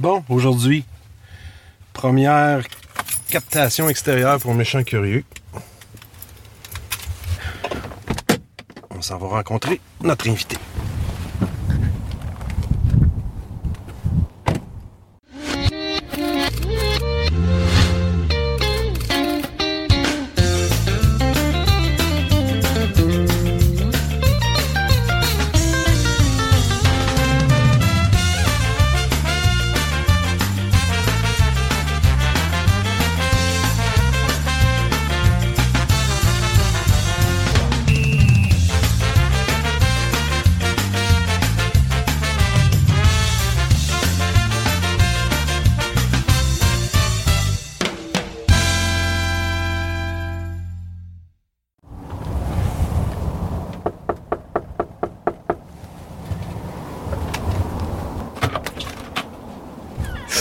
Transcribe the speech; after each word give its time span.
Bon, 0.00 0.24
aujourd'hui, 0.30 0.86
première 1.92 2.62
captation 3.28 3.86
extérieure 3.90 4.40
pour 4.40 4.54
méchant 4.54 4.82
curieux. 4.82 5.24
On 8.88 9.02
s'en 9.02 9.18
va 9.18 9.26
rencontrer 9.26 9.78
notre 10.00 10.30
invité. 10.30 10.56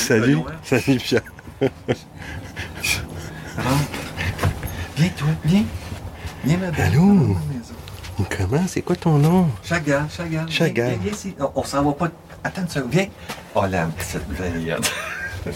Salut, 0.10 0.40
salut 0.64 0.98
Pierre. 0.98 1.22
Viens, 1.62 1.70
toi, 5.16 5.28
viens. 5.46 5.66
Viens, 6.44 6.58
ma 6.58 6.72
belle. 6.72 6.86
Allô? 6.88 7.38
Comment? 8.36 8.66
C'est 8.68 8.82
quoi 8.82 8.96
ton 8.96 9.20
nom? 9.20 9.48
Chagal, 9.64 10.08
Chagal. 10.10 10.50
Chagal. 10.50 10.74
Viens, 10.74 10.98
viens, 10.98 11.04
viens 11.04 11.14
ici. 11.14 11.36
On, 11.40 11.52
on 11.54 11.64
s'en 11.64 11.84
va 11.84 11.92
pas. 11.92 12.10
Attends 12.44 12.64
une 12.64 12.70
seconde, 12.70 12.90
viens. 12.92 13.06
Oh, 13.54 13.66
la 13.70 13.86
petite 13.86 14.28
veillette. 14.30 14.92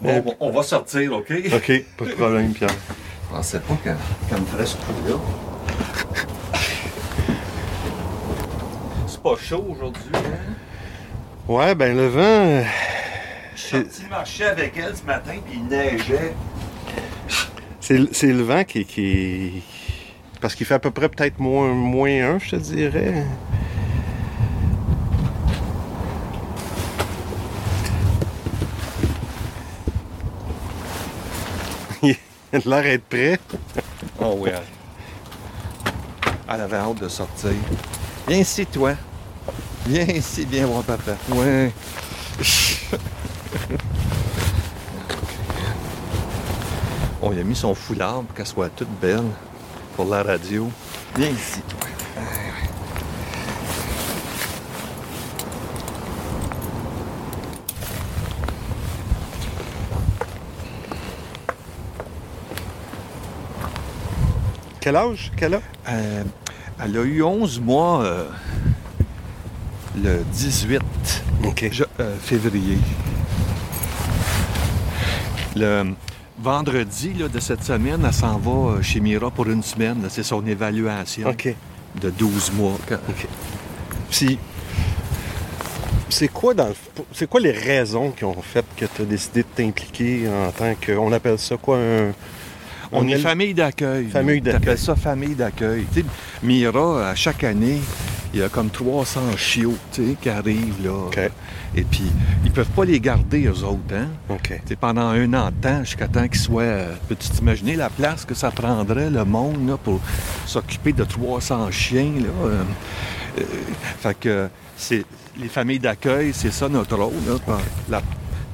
bon, 0.00 0.20
bon, 0.20 0.36
on 0.38 0.50
va 0.52 0.62
sortir, 0.62 1.12
OK? 1.12 1.32
Ok, 1.52 1.84
pas 1.96 2.04
de 2.04 2.12
problème, 2.12 2.52
Pierre. 2.52 2.70
Je 2.70 3.34
pensais 3.34 3.58
pas 3.58 3.74
qu'elle 3.82 3.96
qu'elle 4.28 4.40
me 4.40 4.46
ferait 4.46 4.66
ce 4.66 4.76
coup-là. 4.76 5.16
C'est 9.08 9.20
pas 9.20 9.36
chaud 9.36 9.66
aujourd'hui, 9.68 10.12
hein? 10.14 10.54
Ouais, 11.50 11.74
ben 11.74 11.96
le 11.96 12.06
vent. 12.06 12.20
euh, 12.20 12.62
Je 13.56 13.60
suis 13.60 13.70
sorti 13.78 14.02
marcher 14.08 14.44
avec 14.44 14.72
elle 14.76 14.96
ce 14.96 15.02
matin, 15.02 15.32
puis 15.44 15.58
il 15.58 15.66
neigeait. 15.66 16.32
C'est 17.80 18.14
c'est 18.14 18.32
le 18.32 18.42
vent 18.44 18.62
qui, 18.62 18.84
qui. 18.84 19.62
Parce 20.40 20.54
qu'il 20.54 20.64
fait 20.64 20.74
à 20.74 20.78
peu 20.78 20.92
près 20.92 21.08
peut-être 21.08 21.40
moins, 21.40 21.66
moins 21.74 22.34
un, 22.34 22.38
je 22.38 22.50
te 22.50 22.56
dirais. 22.56 23.24
Il 32.02 32.16
a 32.52 32.58
l'air 32.68 32.82
d'être 32.82 33.04
prêt. 33.04 33.38
Oh 34.20 34.34
oui, 34.38 34.50
elle. 34.52 34.62
Elle 36.52 36.60
avait 36.60 36.76
hâte 36.76 37.00
de 37.00 37.08
sortir. 37.08 37.50
Viens 38.28 38.38
ici, 38.38 38.66
toi. 38.66 38.94
Viens 39.90 40.06
ici, 40.06 40.46
viens 40.48 40.66
voir 40.66 40.84
papa. 40.84 41.16
Ouais. 41.30 41.72
On 47.20 47.30
lui 47.30 47.40
a 47.40 47.42
mis 47.42 47.56
son 47.56 47.74
foulard 47.74 48.22
pour 48.22 48.36
qu'elle 48.36 48.46
soit 48.46 48.68
toute 48.68 49.00
belle 49.00 49.24
pour 49.96 50.04
la 50.04 50.22
radio. 50.22 50.70
Viens 51.16 51.30
ici. 51.30 51.60
Quel 64.80 64.94
âge? 64.94 65.32
Quel 65.36 65.54
âge? 65.54 65.62
Euh, 65.88 66.22
elle 66.80 66.96
a 66.96 67.02
eu 67.02 67.24
11 67.24 67.58
mois 67.60 68.04
euh, 68.04 68.28
le 70.02 70.20
18 70.32 70.82
Ok. 71.44 71.68
je- 71.72 71.84
euh, 72.00 72.16
février. 72.20 72.78
Le 75.56 75.92
vendredi 76.38 77.12
là, 77.18 77.28
de 77.28 77.40
cette 77.40 77.64
semaine, 77.64 78.02
elle 78.06 78.12
s'en 78.12 78.38
va 78.38 78.50
euh, 78.78 78.82
chez 78.82 79.00
Mira 79.00 79.30
pour 79.30 79.48
une 79.48 79.62
semaine. 79.62 80.06
C'est 80.08 80.22
son 80.22 80.44
évaluation 80.46 81.28
de 82.00 82.10
12 82.10 82.52
mois. 82.52 82.78
Puis, 84.10 84.38
c'est 86.08 86.28
quoi 86.28 86.54
dans 86.54 86.66
le 86.66 86.72
f- 86.72 87.04
c'est 87.12 87.28
quoi 87.28 87.40
les 87.40 87.52
raisons 87.52 88.10
qui 88.10 88.24
ont 88.24 88.40
fait 88.42 88.64
que 88.76 88.84
tu 88.86 89.02
as 89.02 89.04
décidé 89.04 89.42
de 89.42 89.46
t'impliquer 89.54 90.28
en 90.28 90.50
tant 90.50 90.74
que 90.80 90.92
on 90.92 91.12
appelle 91.12 91.38
ça 91.38 91.56
quoi 91.56 91.78
un 91.78 92.12
On 92.92 93.06
est 93.06 93.12
appelle- 93.12 93.22
famille 93.22 93.54
d'accueil. 93.54 94.06
Famille 94.08 94.40
d'accueil. 94.40 94.78
Ça 94.78 94.94
famille 94.96 95.34
d'accueil. 95.34 95.84
Mira, 96.42 97.10
à 97.10 97.14
chaque 97.14 97.44
année, 97.44 97.80
il 98.32 98.40
y 98.40 98.42
a 98.42 98.48
comme 98.48 98.70
300 98.70 99.20
chiots 99.36 99.76
tu 99.92 100.06
sais, 100.10 100.16
qui 100.20 100.28
arrivent. 100.28 100.84
Là. 100.84 101.08
Et 101.74 101.82
puis, 101.82 102.04
ils 102.44 102.50
peuvent 102.50 102.68
pas 102.70 102.84
les 102.84 103.00
garder, 103.00 103.46
eux 103.46 103.64
autres. 103.64 103.94
Hein? 103.94 104.08
OK. 104.28 104.48
Tu 104.48 104.54
sais, 104.68 104.76
pendant 104.76 105.08
un 105.08 105.32
an 105.34 105.46
de 105.50 105.54
temps, 105.68 105.80
jusqu'à 105.84 106.08
temps 106.08 106.26
qu'ils 106.28 106.40
soient... 106.40 106.62
euh, 106.62 106.94
Peux-tu 107.08 107.28
t'imaginer 107.30 107.76
la 107.76 107.90
place 107.90 108.24
que 108.24 108.34
ça 108.34 108.50
prendrait, 108.50 109.10
le 109.10 109.24
monde, 109.24 109.68
là, 109.68 109.76
pour 109.76 110.00
s'occuper 110.46 110.92
de 110.92 111.04
300 111.04 111.70
chiens, 111.70 112.12
là? 112.20 112.46
euh, 112.48 112.62
euh, 113.38 113.42
fait 114.00 114.18
que 114.18 114.48
c'est... 114.76 115.04
Les 115.40 115.48
familles 115.48 115.78
d'accueil, 115.78 116.32
c'est 116.34 116.52
ça 116.52 116.68
notre 116.68 116.96
rôle, 116.96 117.12
là. 117.26 117.56
La- 117.88 118.02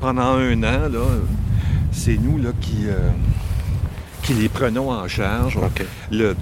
pendant 0.01 0.35
un 0.37 0.59
an, 0.63 0.89
là, 0.91 1.01
c'est 1.91 2.17
nous, 2.17 2.39
là, 2.39 2.51
qui... 2.61 2.87
qui 4.23 4.35
les 4.35 4.49
prenons 4.49 4.91
en 4.91 5.09
charge. 5.09 5.59
Le- 6.11 6.37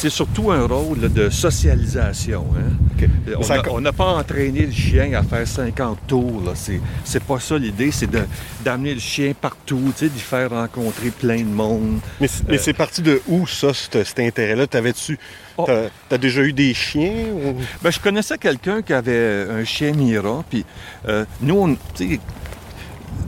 c'est 0.00 0.08
surtout 0.08 0.50
un 0.50 0.66
rôle 0.66 0.98
là, 1.02 1.08
de 1.08 1.28
socialisation. 1.28 2.46
hein. 2.56 3.04
OK. 3.36 3.36
On 3.70 3.80
n'a 3.82 3.92
pas 3.92 4.12
entraîné 4.14 4.64
le 4.64 4.72
chien 4.72 5.12
à 5.12 5.22
faire 5.22 5.46
50 5.46 5.98
tours. 6.06 6.42
C'est, 7.04 7.22
pas 7.22 7.38
ça 7.38 7.58
l'idée, 7.58 7.90
c'est 7.90 8.08
d'amener 8.64 8.94
le 8.94 9.00
chien 9.00 9.32
partout, 9.38 9.92
d'y 10.00 10.08
faire 10.20 10.48
rencontrer 10.50 11.10
plein 11.10 11.40
de 11.40 11.44
monde. 11.44 11.98
Mais, 12.18 12.28
c'est- 12.28 12.56
c'est 12.58 12.72
parti 12.72 13.02
de 13.02 13.20
où 13.28 13.46
ça 13.46 13.72
cet, 13.74 14.18
intérêt-là? 14.18 14.66
T'avais-tu 14.66 15.18
Oh. 15.58 15.66
t'as, 16.08 16.16
déjà 16.16 16.40
eu 16.42 16.54
des 16.54 16.72
chiens 16.72 17.26
ou... 17.34 17.54
Ben, 17.82 17.90
je 17.90 18.00
connaissais 18.00 18.38
quelqu'un 18.38 18.80
qui 18.80 18.94
avait 18.94 19.46
un 19.50 19.62
chien 19.64 19.92
Mira, 19.92 20.42
puis 20.48 20.64
euh, 21.06 21.26
nous, 21.42 21.54
on, 21.58 21.76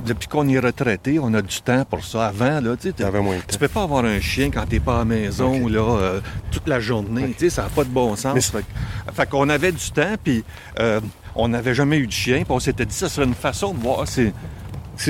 depuis 0.07 0.29
qu'on 0.29 0.49
est 0.49 0.59
retraité, 0.59 1.19
on 1.21 1.33
a 1.35 1.43
du 1.43 1.61
temps 1.63 1.85
pour 1.85 2.05
ça. 2.05 2.27
Avant, 2.29 2.61
là, 2.61 2.77
tu 2.81 2.93
temps. 2.93 3.11
peux 3.59 3.69
pas 3.69 3.83
avoir 3.83 4.05
un 4.05 4.21
chien 4.21 4.51
quand 4.51 4.67
t'es 4.69 4.81
pas 4.81 4.97
à 4.97 4.99
la 4.99 5.05
maison 5.05 5.67
là, 5.69 5.81
euh, 5.99 6.21
toute 6.51 6.67
la 6.69 6.81
journée. 6.81 7.35
Ça 7.49 7.63
n'a 7.63 7.69
pas 7.69 7.85
de 7.85 7.91
bon 7.91 8.15
sens. 8.17 8.35
Mais 8.35 8.41
Fait, 8.41 8.59
que- 8.61 9.13
fait 9.15 9.29
qu'on 9.29 9.49
avait 9.49 9.73
du 9.73 9.91
temps, 9.91 10.15
puis 10.23 10.45
euh, 10.81 11.01
on 11.35 11.49
n'avait 11.49 11.75
jamais 11.75 11.99
eu 11.99 12.07
de 12.07 12.13
chien, 12.13 12.39
puis 12.45 12.51
on 12.51 12.61
s'était 12.61 12.85
dit 12.87 12.95
ça 12.95 13.09
serait 13.09 13.27
une 13.27 13.35
façon 13.35 13.73
de 13.75 13.79
voir. 13.81 14.07
Si 14.09 14.33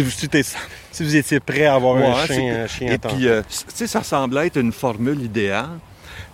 vous, 0.02 0.10
si 0.10 1.02
vous 1.02 1.16
étiez 1.16 1.40
prêt 1.40 1.66
à 1.66 1.74
avoir 1.74 1.96
Ouais, 1.96 2.06
un 2.06 2.26
c'est- 2.26 2.34
chien, 2.34 2.62
un 2.64 2.66
chien 2.66 2.88
à 2.90 2.92
Et 2.94 2.98
puis, 2.98 3.28
euh, 3.28 3.42
ça 3.48 4.02
semblait 4.02 4.46
être 4.46 4.58
une 4.58 4.72
formule 4.72 5.20
idéale. 5.22 5.78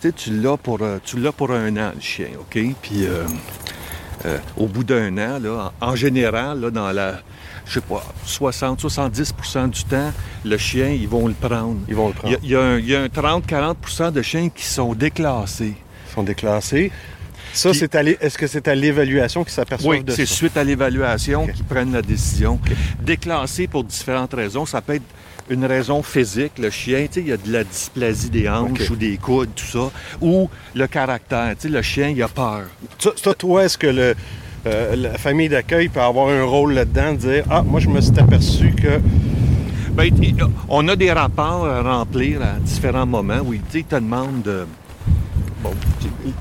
Tu 0.00 0.30
l'as 0.30 0.56
pour, 0.56 0.78
euh, 0.82 0.98
pour 1.36 1.50
un 1.50 1.76
an, 1.76 1.92
le 1.94 2.00
chien, 2.00 2.28
OK? 2.38 2.58
Puis, 2.82 3.04
euh, 3.06 3.24
euh, 4.26 4.38
au 4.56 4.66
bout 4.66 4.84
d'un 4.84 5.16
an, 5.18 5.38
là, 5.40 5.72
en 5.80 5.88
en 5.92 5.96
général, 5.96 6.60
là, 6.60 6.70
dans 6.70 6.92
la, 6.92 7.20
je 7.68 7.74
sais 7.74 7.80
pas, 7.82 8.02
60-70% 8.26 9.70
du 9.70 9.84
temps, 9.84 10.12
le 10.44 10.56
chien, 10.56 10.88
ils 10.88 11.08
vont 11.08 11.26
le 11.28 11.34
prendre. 11.34 11.76
Ils 11.88 11.94
vont 11.94 12.08
le 12.08 12.14
Il 12.14 12.16
y 12.16 12.18
prendre. 12.20 12.34
a, 12.34 12.38
il 12.42 12.50
y 12.50 12.54
a 12.56 12.60
un, 12.60 12.78
il 12.78 12.88
y 12.88 12.94
a 12.96 13.02
un 13.02 13.06
30-40% 13.06 14.12
de 14.12 14.22
chiens 14.22 14.48
qui 14.48 14.64
sont 14.64 14.94
déclassés. 14.94 15.74
Ils 16.10 16.14
sont 16.14 16.22
déclassés. 16.22 16.90
Ça, 17.52 17.70
Puis- 17.70 17.78
c'est 17.78 17.94
à 17.94 18.02
est-ce 18.02 18.36
que 18.38 18.46
c'est 18.46 18.68
à 18.68 18.74
l'évaluation 18.74 19.42
qu'ils 19.42 19.52
s'aperçoivent 19.52 19.98
Oui, 19.98 20.04
de 20.04 20.12
c'est 20.12 20.26
ça? 20.26 20.34
suite 20.34 20.56
à 20.56 20.64
l'évaluation 20.64 21.46
qu'ils 21.46 21.64
prennent 21.64 21.92
la 21.92 22.02
décision. 22.02 22.60
Déclassé 23.00 23.66
pour 23.66 23.84
différentes 23.84 24.34
raisons. 24.34 24.66
Ça 24.66 24.80
peut 24.82 24.94
être 24.94 25.02
une 25.50 25.64
raison 25.64 26.02
physique, 26.02 26.52
le 26.58 26.68
chien, 26.68 27.06
tu 27.06 27.14
sais, 27.14 27.20
il 27.22 27.28
y 27.28 27.32
a 27.32 27.38
de 27.38 27.50
la 27.50 27.64
dysplasie 27.64 28.28
des 28.28 28.46
hanches 28.50 28.90
ou 28.90 28.96
des 28.96 29.16
coudes, 29.16 29.48
tout 29.56 29.64
ça. 29.64 29.90
Ou 30.20 30.50
le 30.74 30.86
caractère, 30.86 31.54
tu 31.58 31.62
sais, 31.62 31.68
le 31.70 31.80
chien, 31.80 32.08
il 32.10 32.22
a 32.22 32.28
peur. 32.28 32.64
Ça, 32.98 33.32
toi, 33.34 33.64
est-ce 33.64 33.78
que 33.78 33.86
le, 33.86 34.14
euh, 34.66 34.96
la 34.96 35.18
famille 35.18 35.48
d'accueil 35.48 35.88
peut 35.88 36.00
avoir 36.00 36.28
un 36.28 36.44
rôle 36.44 36.72
là-dedans, 36.74 37.12
de 37.12 37.16
dire 37.18 37.44
Ah, 37.50 37.62
moi, 37.62 37.80
je 37.80 37.88
me 37.88 38.00
suis 38.00 38.18
aperçu 38.18 38.72
que. 38.72 39.00
Ben, 39.92 40.04
il- 40.22 40.36
on 40.68 40.86
a 40.88 40.94
des 40.96 41.10
rapports 41.12 41.66
à 41.66 41.82
remplir 41.82 42.40
à 42.42 42.58
différents 42.60 43.06
moments 43.06 43.40
où 43.44 43.52
ils 43.54 43.60
te 43.62 43.94
demandent 43.96 44.42
de, 44.42 44.64
bon, 45.62 45.70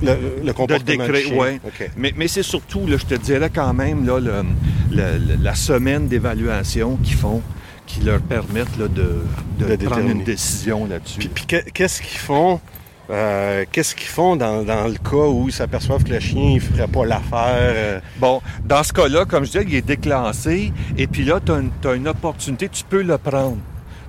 Le, 0.01 0.13
le 0.41 0.47
de 0.47 0.51
comportement 0.51 1.05
du 1.05 1.11
décret, 1.11 1.35
ouais. 1.37 1.59
Mais, 1.97 2.13
mais 2.15 2.27
c'est 2.27 2.43
surtout, 2.43 2.85
là, 2.85 2.97
je 2.97 3.05
te 3.05 3.15
dirais 3.15 3.49
quand 3.53 3.73
même, 3.73 4.05
là, 4.05 4.19
le- 4.19 4.43
le- 4.91 5.17
le- 5.17 5.41
la 5.43 5.55
semaine 5.55 6.07
d'évaluation 6.07 6.97
qu'ils 6.97 7.15
font, 7.15 7.41
qui 7.87 8.01
leur 8.01 8.19
permettent 8.19 8.77
là, 8.77 8.87
de, 8.87 9.23
de 9.59 9.75
De 9.75 9.85
prendre 9.85 10.01
une 10.09 10.23
décision 10.23 10.85
là-dessus. 10.85 11.19
Puis, 11.19 11.29
puis 11.29 11.45
que- 11.47 11.69
qu'est-ce 11.71 12.01
qu'ils 12.01 12.19
font? 12.19 12.59
Euh, 13.09 13.63
qu'est-ce 13.71 13.95
qu'ils 13.95 14.07
font 14.09 14.35
dans, 14.35 14.63
dans 14.63 14.87
le 14.87 14.95
cas 14.95 15.27
où 15.27 15.45
ils 15.47 15.53
s'aperçoivent 15.53 16.03
que 16.03 16.11
le 16.11 16.19
chien 16.19 16.55
ne 16.55 16.59
ferait 16.59 16.87
pas 16.87 17.05
l'affaire? 17.05 17.55
euh, 17.55 17.99
Bon, 18.17 18.41
dans 18.65 18.83
ce 18.83 18.91
cas-là, 18.93 19.25
comme 19.25 19.45
je 19.45 19.51
disais, 19.51 19.65
il 19.67 19.75
est 19.75 19.81
déclassé, 19.81 20.71
et 20.97 21.07
puis 21.07 21.23
là, 21.23 21.39
tu 21.45 21.51
as, 21.87 21.93
une 21.93 22.07
opportunité, 22.07 22.69
tu 22.69 22.83
peux 22.83 23.01
le 23.01 23.17
prendre. 23.17 23.57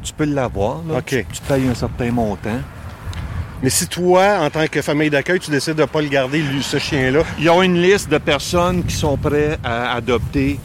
Tu 0.02 0.12
peux 0.12 0.24
l'avoir. 0.24 0.80
là. 0.88 0.98
OK. 0.98 1.04
Tu, 1.06 1.24
tu 1.24 1.42
payes 1.46 1.68
un 1.68 1.74
certain 1.74 2.10
montant. 2.10 2.58
Mais 3.62 3.70
si 3.70 3.88
toi, 3.88 4.38
en 4.40 4.50
tant 4.50 4.66
que 4.68 4.80
famille 4.82 5.10
d'accueil, 5.10 5.40
tu 5.40 5.50
décides 5.50 5.74
de 5.74 5.82
ne 5.82 5.86
pas 5.86 6.00
le 6.00 6.08
garder, 6.08 6.40
lui, 6.40 6.62
ce 6.62 6.78
chien-là, 6.78 7.22
Ils 7.40 7.50
ont 7.50 7.62
une 7.62 7.80
liste 7.82 8.08
de 8.08 8.18
personnes 8.18 8.84
qui 8.84 8.94
sont 8.94 9.16
prêtes 9.16 9.58
à 9.64 9.94
adopter 9.94 10.60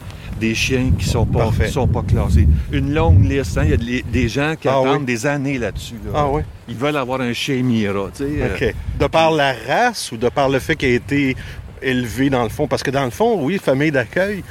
des 0.48 0.56
chiens 0.56 0.92
qui 0.98 1.06
sont 1.06 1.26
pas, 1.26 1.40
Parfait. 1.46 1.68
sont 1.70 1.88
pas 1.88 2.04
classés. 2.04 2.48
Une 2.72 2.94
longue 2.94 3.24
liste. 3.24 3.58
hein. 3.58 3.64
Il 3.64 3.70
y 3.72 3.74
a 3.74 3.78
des- 3.78 4.04
des 4.12 4.28
gens 4.28 4.56
qui 4.60 4.68
Ah 4.68 4.80
attendent 4.80 5.00
oui? 5.00 5.06
des 5.06 5.26
années 5.26 5.58
là-dessus. 5.58 5.96
là. 6.06 6.12
Ah 6.16 6.28
oui? 6.30 6.42
Ils 6.68 6.76
veulent 6.76 6.98
avoir 6.98 7.22
un 7.22 7.32
chien 7.34 7.62
Mira. 7.64 8.10
tu 8.16 8.24
sais, 8.24 8.30
euh. 8.42 8.72
De 9.00 9.08
par 9.08 9.32
la 9.32 9.54
race 9.68 10.12
ou 10.12 10.18
de 10.18 10.28
par 10.30 10.50
le 10.50 10.60
fait 10.60 10.76
qu'il 10.76 10.90
a 10.90 10.96
été 10.96 11.36
élevé 11.82 12.30
dans 12.30 12.44
le 12.44 12.50
fond? 12.50 12.68
Parce 12.68 12.84
que 12.84 12.92
dans 12.92 13.06
le 13.06 13.12
fond, 13.12 13.40
oui, 13.42 13.58
famille 13.58 13.92
d'accueil, 13.92 14.44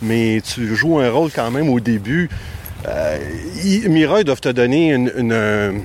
mais 0.00 0.40
tu 0.42 0.74
joues 0.74 0.98
un 0.98 1.10
rôle 1.10 1.30
quand 1.34 1.50
même 1.50 1.68
au 1.68 1.80
début. 1.80 2.28
Euh, 2.86 3.18
ils- 3.64 3.88
Mira, 3.90 4.20
ils 4.20 4.24
doivent 4.24 4.40
te 4.40 4.48
donner 4.50 4.92
une, 4.94 5.10
une, 5.16 5.80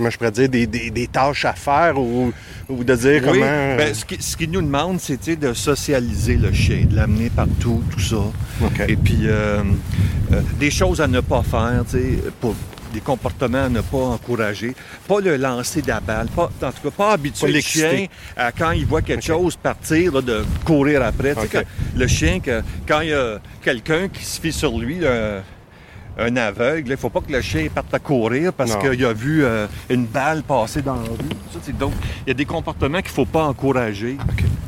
comment 0.00 0.10
je 0.10 0.16
pourrais 0.16 0.30
dire, 0.30 0.48
des, 0.48 0.66
des- 0.66 0.90
des 0.90 1.06
tâches 1.06 1.44
à 1.44 1.52
faire 1.52 1.98
ou, 1.98 2.32
ou 2.70 2.84
de 2.84 2.94
dire 2.94 3.20
Oui, 3.22 3.28
comment... 3.40 3.76
ben, 3.76 3.94
ce 3.94 4.04
qui- 4.06 4.22
ce 4.22 4.34
qu'ils 4.34 4.50
nous 4.50 4.62
demandent, 4.62 4.98
c'est 4.98 5.36
de 5.38 5.52
socialiser 5.52 6.36
le 6.36 6.50
chien, 6.54 6.86
de 6.88 6.96
l'amener 6.96 7.28
partout, 7.28 7.82
tout 7.90 8.00
ça. 8.00 8.16
Et 8.88 8.96
puis, 8.96 9.20
euh, 9.24 9.62
euh, 10.32 10.40
des 10.58 10.70
choses 10.70 11.02
à 11.02 11.06
ne 11.06 11.20
pas 11.20 11.42
faire, 11.42 11.84
tu 11.90 11.98
sais, 11.98 12.18
pour 12.40 12.54
des 12.94 13.00
comportements 13.00 13.66
à 13.66 13.68
ne 13.68 13.82
pas 13.82 13.98
encourager. 13.98 14.74
Pas 15.06 15.20
le 15.20 15.36
lancer 15.36 15.80
de 15.82 15.88
la 15.88 16.00
balle, 16.00 16.26
pas, 16.28 16.50
en 16.62 16.72
tout 16.72 16.82
cas, 16.88 16.90
pas 16.90 17.12
habituer 17.12 17.46
Pas 17.46 17.52
le 17.52 17.60
chien 17.60 18.06
à, 18.36 18.50
quand 18.52 18.70
il 18.72 18.84
voit 18.86 19.02
quelque 19.02 19.22
chose, 19.24 19.54
partir, 19.56 20.12
là, 20.14 20.22
de 20.22 20.44
courir 20.64 21.02
après. 21.04 21.34
Tu 21.34 21.40
sais, 21.42 21.46
OK. 21.46 21.52
quand- 21.52 21.98
le 22.00 22.06
chien, 22.08 22.40
que, 22.40 22.62
quand 22.88 23.00
il 23.02 23.10
y 23.10 23.12
a 23.12 23.38
quelqu'un 23.62 24.08
qui 24.08 24.24
se 24.24 24.40
fie 24.40 24.52
sur 24.52 24.76
lui, 24.78 24.98
un 26.20 26.36
aveugle, 26.36 26.88
il 26.88 26.90
ne 26.92 26.96
faut 26.96 27.08
pas 27.10 27.20
que 27.20 27.32
le 27.32 27.40
chien 27.40 27.66
parte 27.74 27.92
à 27.94 27.98
courir 27.98 28.52
parce 28.52 28.76
qu'il 28.76 29.04
a 29.04 29.12
vu 29.12 29.44
euh, 29.44 29.66
une 29.88 30.04
balle 30.06 30.42
passer 30.42 30.82
dans 30.82 30.94
la 30.94 31.00
rue. 31.02 31.28
Ça, 31.52 31.72
donc, 31.72 31.92
il 32.26 32.28
y 32.28 32.30
a 32.32 32.34
des 32.34 32.44
comportements 32.44 32.98
qu'il 32.98 33.10
ne 33.10 33.14
faut 33.14 33.24
pas 33.26 33.44
encourager. 33.44 34.16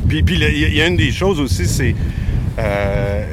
Puis, 0.08 0.22
puis, 0.22 0.37
le- 0.38 0.50
il 0.50 0.58
y, 0.58 0.64
a- 0.64 0.69
il 0.69 0.75
y 0.76 0.82
a 0.82 0.87
une 0.87 0.96
des 0.96 1.12
choses 1.12 1.38
aussi, 1.40 1.66
c'est. 1.66 1.94
euh, 2.58 3.25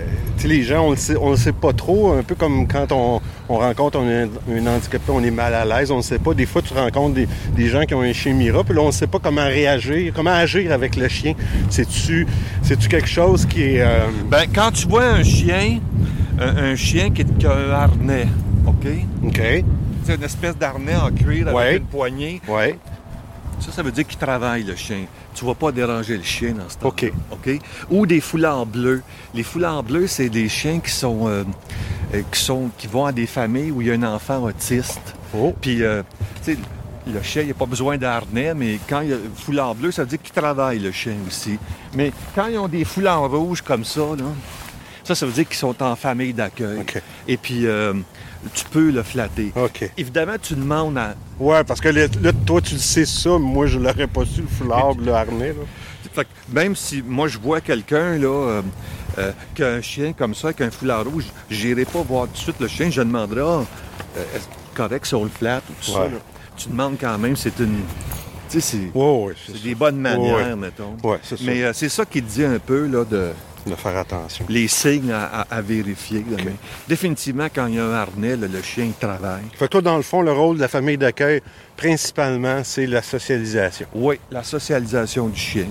les 0.46 0.64
gens, 0.64 0.88
on 0.88 0.92
le 0.92 0.96
sait, 0.96 1.18
on 1.20 1.32
le 1.32 1.36
sait 1.36 1.52
pas 1.52 1.74
trop, 1.74 2.14
un 2.14 2.24
peu 2.24 2.34
comme 2.34 2.66
quand 2.66 2.94
on, 2.94 3.20
on 3.50 3.58
rencontre 3.58 4.00
un, 4.00 4.24
un 4.24 4.68
handicapé, 4.68 5.04
on 5.12 5.22
est 5.22 5.32
mal 5.32 5.54
à 5.54 5.66
l'aise, 5.66 5.92
on 5.92 5.98
ne 5.98 6.02
sait 6.02 6.18
pas. 6.18 6.34
Des 6.34 6.46
fois, 6.46 6.62
tu 6.62 6.74
rencontres 6.74 7.16
des, 7.16 7.28
des 7.58 7.68
gens 7.68 7.84
qui 7.84 7.94
ont 7.94 8.02
un 8.02 8.14
chien 8.14 8.34
Mira, 8.34 8.64
puis 8.64 8.74
là, 8.74 8.82
on 8.82 8.88
ne 8.88 8.92
sait 8.94 9.08
pas 9.08 9.20
comment 9.22 9.44
réagir, 9.44 10.14
comment 10.16 10.30
agir 10.32 10.72
avec 10.72 10.96
le 10.96 11.10
chien. 11.10 11.34
C'est-tu 11.70 12.26
c'est-tu 12.62 12.88
quelque 12.88 13.10
chose 13.10 13.46
qui 13.46 13.64
est. 13.64 13.82
euh, 13.82 14.06
Ben, 14.32 14.46
quand 14.56 14.72
tu 14.72 14.88
vois 14.88 15.08
un 15.08 15.24
chien, 15.24 15.80
un, 16.40 16.58
un 16.72 16.76
chien 16.76 17.10
qui, 17.12 17.24
a 17.46 17.52
un 17.54 17.70
harnais, 17.72 18.28
OK? 18.66 18.88
OK. 19.26 19.42
C'est 20.06 20.16
une 20.16 20.24
espèce 20.24 20.58
d'harnais 20.58 20.96
en 20.96 21.12
cuir 21.12 21.48
avec 21.48 21.56
Ouais. 21.56 21.78
une 21.78 21.84
poignée. 21.86 22.42
Ouais. 22.48 22.78
Ça, 23.60 23.72
ça 23.74 23.84
veut 23.84 23.92
dire 23.92 24.08
qu'il 24.08 24.18
travaille, 24.18 24.64
le 24.64 24.76
chien. 24.76 25.06
Tu 25.36 25.44
vas 25.46 25.54
pas 25.54 25.72
déranger 25.72 26.18
le 26.18 26.24
chien 26.24 26.54
dans 26.54 26.68
ce 26.70 26.78
temps 26.78 26.88
OK. 26.88 27.12
OK? 27.32 27.60
Ou 27.92 28.06
des 28.06 28.22
foulards 28.22 28.66
bleus. 28.66 29.04
Les 29.34 29.44
foulards 29.44 29.84
bleus, 29.84 30.08
c'est 30.08 30.30
des 30.30 30.48
chiens 30.48 30.80
qui 30.80 30.92
sont, 30.92 31.28
euh, 31.28 31.44
euh, 32.14 32.22
qui 32.32 32.40
sont 32.40 32.70
qui 32.78 32.88
vont 32.88 33.06
à 33.06 33.12
des 33.12 33.28
familles 33.28 33.72
où 33.72 33.82
il 33.82 33.88
y 33.88 33.92
a 33.92 33.96
un 33.96 34.04
enfant 34.04 34.42
autiste. 34.44 35.14
Oh. 35.36 35.54
Puis, 35.62 35.84
euh, 35.84 36.02
tu 36.44 36.54
sais, 36.54 36.60
le 37.06 37.22
chien, 37.22 37.42
il 37.42 37.50
n'a 37.50 37.54
pas 37.54 37.66
besoin 37.66 37.98
d'harnais, 37.98 38.54
mais 38.54 38.80
quand 38.88 39.02
il 39.02 39.10
y 39.10 39.14
a 39.14 39.18
foulard 39.36 39.76
bleu, 39.76 39.92
ça 39.92 40.04
veut 40.04 40.10
dire 40.10 40.22
qu'il 40.22 40.34
travaille, 40.34 40.80
le 40.80 40.92
chien 40.92 41.16
aussi. 41.28 41.60
Mais 41.96 42.12
quand 42.36 42.48
ils 42.48 42.58
ont 42.58 42.68
des 42.70 42.86
foulards 42.86 43.30
rouges 43.30 43.62
comme 43.62 43.84
ça, 43.84 44.02
là, 44.18 44.26
ça, 45.10 45.16
ça 45.16 45.26
veut 45.26 45.32
dire 45.32 45.48
qu'ils 45.48 45.58
sont 45.58 45.82
en 45.82 45.96
famille 45.96 46.34
d'accueil. 46.34 46.84
Et 47.28 47.38
puis, 47.38 47.66
euh, 47.66 47.94
tu 48.54 48.66
peux 48.66 48.92
le 48.92 49.02
flatter. 49.02 49.52
Évidemment, 49.98 50.36
tu 50.42 50.54
demandes 50.54 50.98
à... 50.98 51.16
Ouais, 51.40 51.64
parce 51.64 51.82
que 51.82 51.90
là, 51.90 52.08
toi, 52.46 52.62
tu 52.62 52.76
le 52.76 52.80
sais 52.80 53.06
ça, 53.06 53.38
moi, 53.40 53.66
je 53.66 53.80
l'aurais 53.80 54.08
pas 54.08 54.26
su, 54.26 54.42
le 54.42 54.48
foulard, 54.48 54.94
le 54.94 55.12
harnais. 55.12 55.50
Là. 55.50 55.66
Fait 56.14 56.26
que 56.26 56.30
même 56.54 56.76
si 56.76 57.04
moi, 57.06 57.28
je 57.28 57.38
vois 57.40 57.60
quelqu'un, 57.62 58.18
là, 58.18 58.28
euh, 58.28 58.62
euh, 59.18 59.32
qui 59.56 59.64
a 59.64 59.70
un 59.70 59.82
chien 59.82 60.14
comme 60.14 60.36
ça, 60.36 60.48
avec 60.50 60.62
un 60.62 60.72
foulard 60.72 61.06
rouge, 61.06 61.26
j'irai 61.50 61.86
pas 61.86 62.02
voir 62.02 62.28
tout 62.28 62.34
de 62.34 62.38
suite 62.38 62.60
le 62.60 62.68
chien, 62.68 62.90
je 62.90 63.02
demanderai, 63.02 63.42
ah, 63.42 63.64
euh, 64.18 64.24
est-ce 64.36 64.46
correct 64.76 65.06
si 65.08 65.16
on 65.16 65.24
le 65.24 65.30
flatte 65.30 65.64
ou 65.70 65.74
tout 65.84 65.92
ça. 65.92 66.04
Là? 66.06 66.18
Tu 66.56 66.70
demandes 66.70 66.98
quand 67.00 67.18
même, 67.18 67.36
c'est 67.36 67.58
une... 67.60 67.80
Tu 68.50 68.60
sais, 68.60 68.78
c'est... 68.94 68.98
Ouais, 68.98 69.26
ouais, 69.28 69.34
des 69.64 69.76
bonnes 69.76 69.98
manières, 70.00 70.36
Ouais. 70.48 70.56
mettons. 70.56 70.96
Ouais, 71.04 71.20
c'est 71.22 71.38
ça. 71.38 71.44
Mais 71.46 71.64
euh, 71.64 71.72
c'est 71.74 71.90
ça 71.90 72.06
qui 72.06 72.22
te 72.22 72.32
dit 72.32 72.44
un 72.44 72.58
peu 72.60 72.88
là, 72.88 73.06
de 73.06 73.32
De 73.66 73.76
faire 73.76 73.98
attention. 73.98 74.46
les 74.50 74.68
signes 74.68 75.12
à, 75.12 75.42
à- 75.42 75.48
à 75.58 75.62
vérifier. 75.62 76.24
définitivement, 76.88 77.48
quand 77.54 77.68
il 77.68 77.76
y 77.76 77.80
a 77.80 77.86
un 77.86 77.94
harnais, 77.94 78.36
là, 78.36 78.48
le 78.48 78.62
chien 78.62 78.86
il 78.86 78.94
travaille. 78.94 79.44
Fait 79.56 79.66
que 79.66 79.72
toi, 79.72 79.82
dans 79.82 79.98
le 79.98 80.04
fond, 80.04 80.22
le 80.22 80.32
rôle 80.32 80.56
de 80.58 80.62
la 80.62 80.68
famille 80.68 80.98
d'accueil, 80.98 81.42
principalement, 81.76 82.62
c'est 82.64 82.88
la 82.88 83.02
socialisation. 83.02 83.88
Oui, 83.94 84.20
la 84.32 84.44
socialisation 84.44 85.28
du 85.28 85.40
chien. 85.40 85.68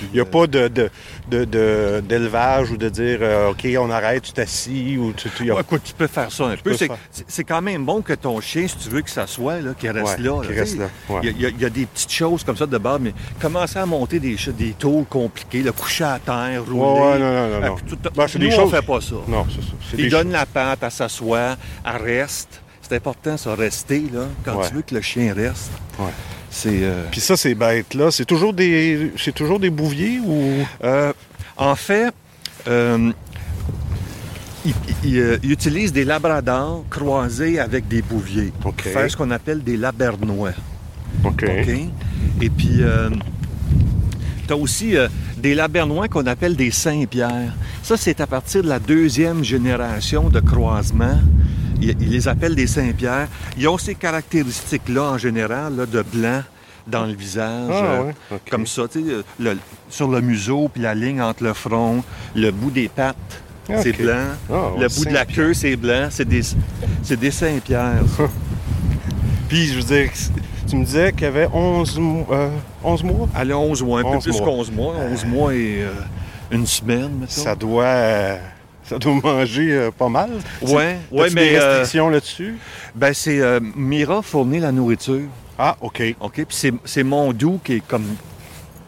Il 0.00 0.14
n'y 0.14 0.20
a 0.20 0.22
euh, 0.22 0.24
pas 0.24 0.46
de, 0.46 0.68
de, 0.68 0.90
de- 1.30 1.44
de- 1.44 2.02
d'élevage 2.06 2.70
ou 2.70 2.76
de 2.76 2.88
dire 2.88 3.18
euh, 3.22 3.50
OK, 3.50 3.66
on 3.78 3.90
arrête, 3.90 4.22
tu 4.22 4.32
t'assis 4.32 4.96
ou 4.98 5.12
tu. 5.12 5.28
tu- 5.30 5.46
y 5.46 5.50
a- 5.50 5.54
Ouais, 5.54 5.60
écoute, 5.60 5.82
tu 5.84 5.92
peux 5.94 6.06
faire 6.06 6.30
ça 6.32 6.44
un 6.46 6.56
peu. 6.56 6.74
C'est, 6.74 6.86
faire. 6.86 7.44
quand 7.46 7.62
même 7.62 7.84
bon 7.84 8.02
que 8.02 8.12
ton 8.12 8.40
chien, 8.40 8.66
si 8.68 8.76
tu 8.76 8.88
veux 8.88 9.02
que 9.02 9.10
ça 9.10 9.26
soit, 9.26 9.60
là, 9.60 9.72
qu'il 9.78 9.90
reste 9.90 10.18
Ouais, 10.18 10.24
là. 10.24 10.40
qu'il 10.42 10.54
là, 10.54 10.60
reste 10.60 10.78
là, 10.78 10.88
ouais. 11.08 11.20
Il 11.22 11.40
y 11.40 11.46
a- 11.46 11.48
il 11.50 11.56
y, 11.60 11.64
il 11.64 11.70
des 11.70 11.86
petites 11.86 12.12
choses 12.12 12.44
comme 12.44 12.56
ça 12.56 12.66
de 12.66 12.78
base, 12.78 12.98
mais 13.00 13.14
commencer 13.40 13.78
à 13.78 13.86
monter 13.86 14.18
des, 14.20 14.36
des 14.58 14.72
tôles 14.72 15.04
compliquées, 15.04 15.62
le 15.62 15.72
coucher 15.72 16.04
à 16.04 16.18
terre, 16.18 16.62
rouler. 16.64 16.78
Non, 16.80 17.18
non, 17.18 17.18
non, 17.18 17.24
Euh, 17.64 17.68
non. 17.68 17.76
tout- 17.86 17.96
Ben, 18.14 18.26
nous, 18.34 18.38
des 18.40 18.46
on 18.54 18.56
choses- 18.56 18.70
fait 18.70 18.82
pas 18.86 19.00
ça. 19.00 19.14
Non, 19.28 19.46
c'est 19.48 19.62
ça. 19.62 19.72
Il 19.98 20.10
donne 20.10 20.30
la 20.32 20.46
pente, 20.46 20.78
elle 20.82 20.90
s'assoit, 20.90 21.56
elle 21.84 22.02
reste. 22.02 22.60
C'est 22.82 22.96
important, 22.96 23.36
ça, 23.36 23.54
rester, 23.54 24.02
là, 24.12 24.26
quand 24.44 24.60
tu 24.68 24.74
veux 24.74 24.82
que 24.82 24.94
le 24.94 25.00
chien 25.00 25.32
reste. 25.32 25.70
C'est... 26.54 26.82
euh, 26.82 27.06
Puis 27.10 27.20
ça, 27.22 27.34
ces 27.34 27.54
bêtes-là, 27.54 28.10
c'est 28.10 28.26
toujours 28.26 28.52
des. 28.52 29.10
C'est 29.16 29.34
toujours 29.34 29.58
des 29.58 29.70
bouviers 29.70 30.20
ou? 30.20 30.52
Euh, 30.84 31.10
en 31.56 31.74
fait, 31.74 32.12
euh, 32.68 33.10
ils, 34.66 34.74
euh, 35.18 35.38
ils 35.42 35.50
utilisent 35.50 35.94
des 35.94 36.04
labradors 36.04 36.84
croisés 36.90 37.58
avec 37.58 37.88
des 37.88 38.02
bouviers 38.02 38.52
pour 38.60 38.74
faire 38.76 39.10
ce 39.10 39.16
qu'on 39.16 39.30
appelle 39.30 39.64
des 39.64 39.78
labernois. 39.78 40.52
OK. 41.24 41.42
Et 41.42 42.50
puis, 42.50 42.80
tu 44.46 44.52
as 44.52 44.56
aussi 44.56 44.94
des 45.38 45.54
labernois 45.54 46.08
qu'on 46.08 46.26
appelle 46.26 46.54
des 46.54 46.70
Saint-Pierre. 46.70 47.54
Ça, 47.82 47.96
c'est 47.96 48.20
à 48.20 48.26
partir 48.26 48.62
de 48.62 48.68
la 48.68 48.78
deuxième 48.78 49.42
génération 49.42 50.28
de 50.28 50.40
croisement. 50.40 51.18
Ils, 51.82 51.96
ils 52.00 52.10
les 52.10 52.28
appellent 52.28 52.54
des 52.54 52.66
Saint-Pierre. 52.66 53.28
Ils 53.58 53.68
ont 53.68 53.76
ces 53.78 53.94
caractéristiques-là, 53.94 55.02
en 55.02 55.18
général, 55.18 55.76
là, 55.76 55.86
de 55.86 56.02
blanc 56.02 56.42
dans 56.86 57.04
le 57.06 57.12
visage. 57.14 57.70
Ah, 57.70 57.74
euh, 57.84 58.02
ouais. 58.04 58.14
Comme 58.50 58.66
ça, 58.66 58.82
le- 59.38 59.58
sur 59.88 60.08
le 60.08 60.20
museau, 60.20 60.68
puis 60.72 60.82
la 60.82 60.94
ligne 60.94 61.20
entre 61.20 61.44
le 61.44 61.52
front, 61.52 62.02
le 62.34 62.50
bout 62.50 62.70
des 62.70 62.88
pattes, 62.88 63.16
c'est 63.80 63.90
OK. 63.90 64.02
blanc. 64.02 64.26
Ah, 64.50 64.54
le 64.80 64.88
bout 64.88 65.04
de 65.04 65.12
la 65.14 65.24
queue, 65.24 65.54
c'est 65.54 65.76
blanc. 65.76 66.08
C'est 66.10 66.24
des, 66.28 66.42
c'est 67.02 67.18
des 67.18 67.30
Saint-Pierre. 67.30 68.02
Puis, 69.48 69.66
je 69.66 69.74
veux 69.78 69.82
dire, 69.82 70.10
tu 70.68 70.76
me 70.76 70.84
disais 70.84 71.12
qu'il 71.12 71.22
y 71.22 71.26
avait 71.26 71.48
11, 71.52 71.98
mo- 71.98 72.26
euh, 72.30 72.48
11 72.82 73.04
mois? 73.04 73.28
Allez, 73.34 73.52
11 73.54 73.82
mois, 73.82 74.00
un 74.00 74.02
peu 74.02 74.08
11 74.08 74.24
plus 74.24 74.40
qu'onze 74.40 74.70
mois. 74.72 74.94
11 75.10 75.24
mois 75.26 75.54
et 75.54 75.82
euh, 75.82 75.90
une 76.50 76.66
semaine, 76.66 77.10
mettons. 77.20 77.30
Ça 77.42 77.54
doit. 77.54 77.84
euh, 77.84 78.38
ça 78.92 78.98
doit 78.98 79.14
manger 79.22 79.72
euh, 79.72 79.90
pas 79.90 80.08
mal. 80.08 80.30
C'est- 80.64 80.72
ouais, 80.74 80.96
mais 81.12 81.50
des 81.50 81.54
euh, 81.56 81.68
restrictions 81.78 82.08
là-dessus? 82.08 82.56
ben 82.94 83.12
c'est 83.14 83.40
euh, 83.40 83.60
Mira 83.76 84.22
fournit 84.22 84.60
la 84.60 84.72
nourriture, 84.72 85.22
Ah, 85.58 85.76
OK. 85.80 86.02
ok. 86.20 86.32
Puis 86.34 86.46
c'est, 86.50 86.72
c'est 86.84 87.02
Mondou 87.04 87.60
qui 87.64 87.74
est 87.74 87.86
comme 87.86 88.04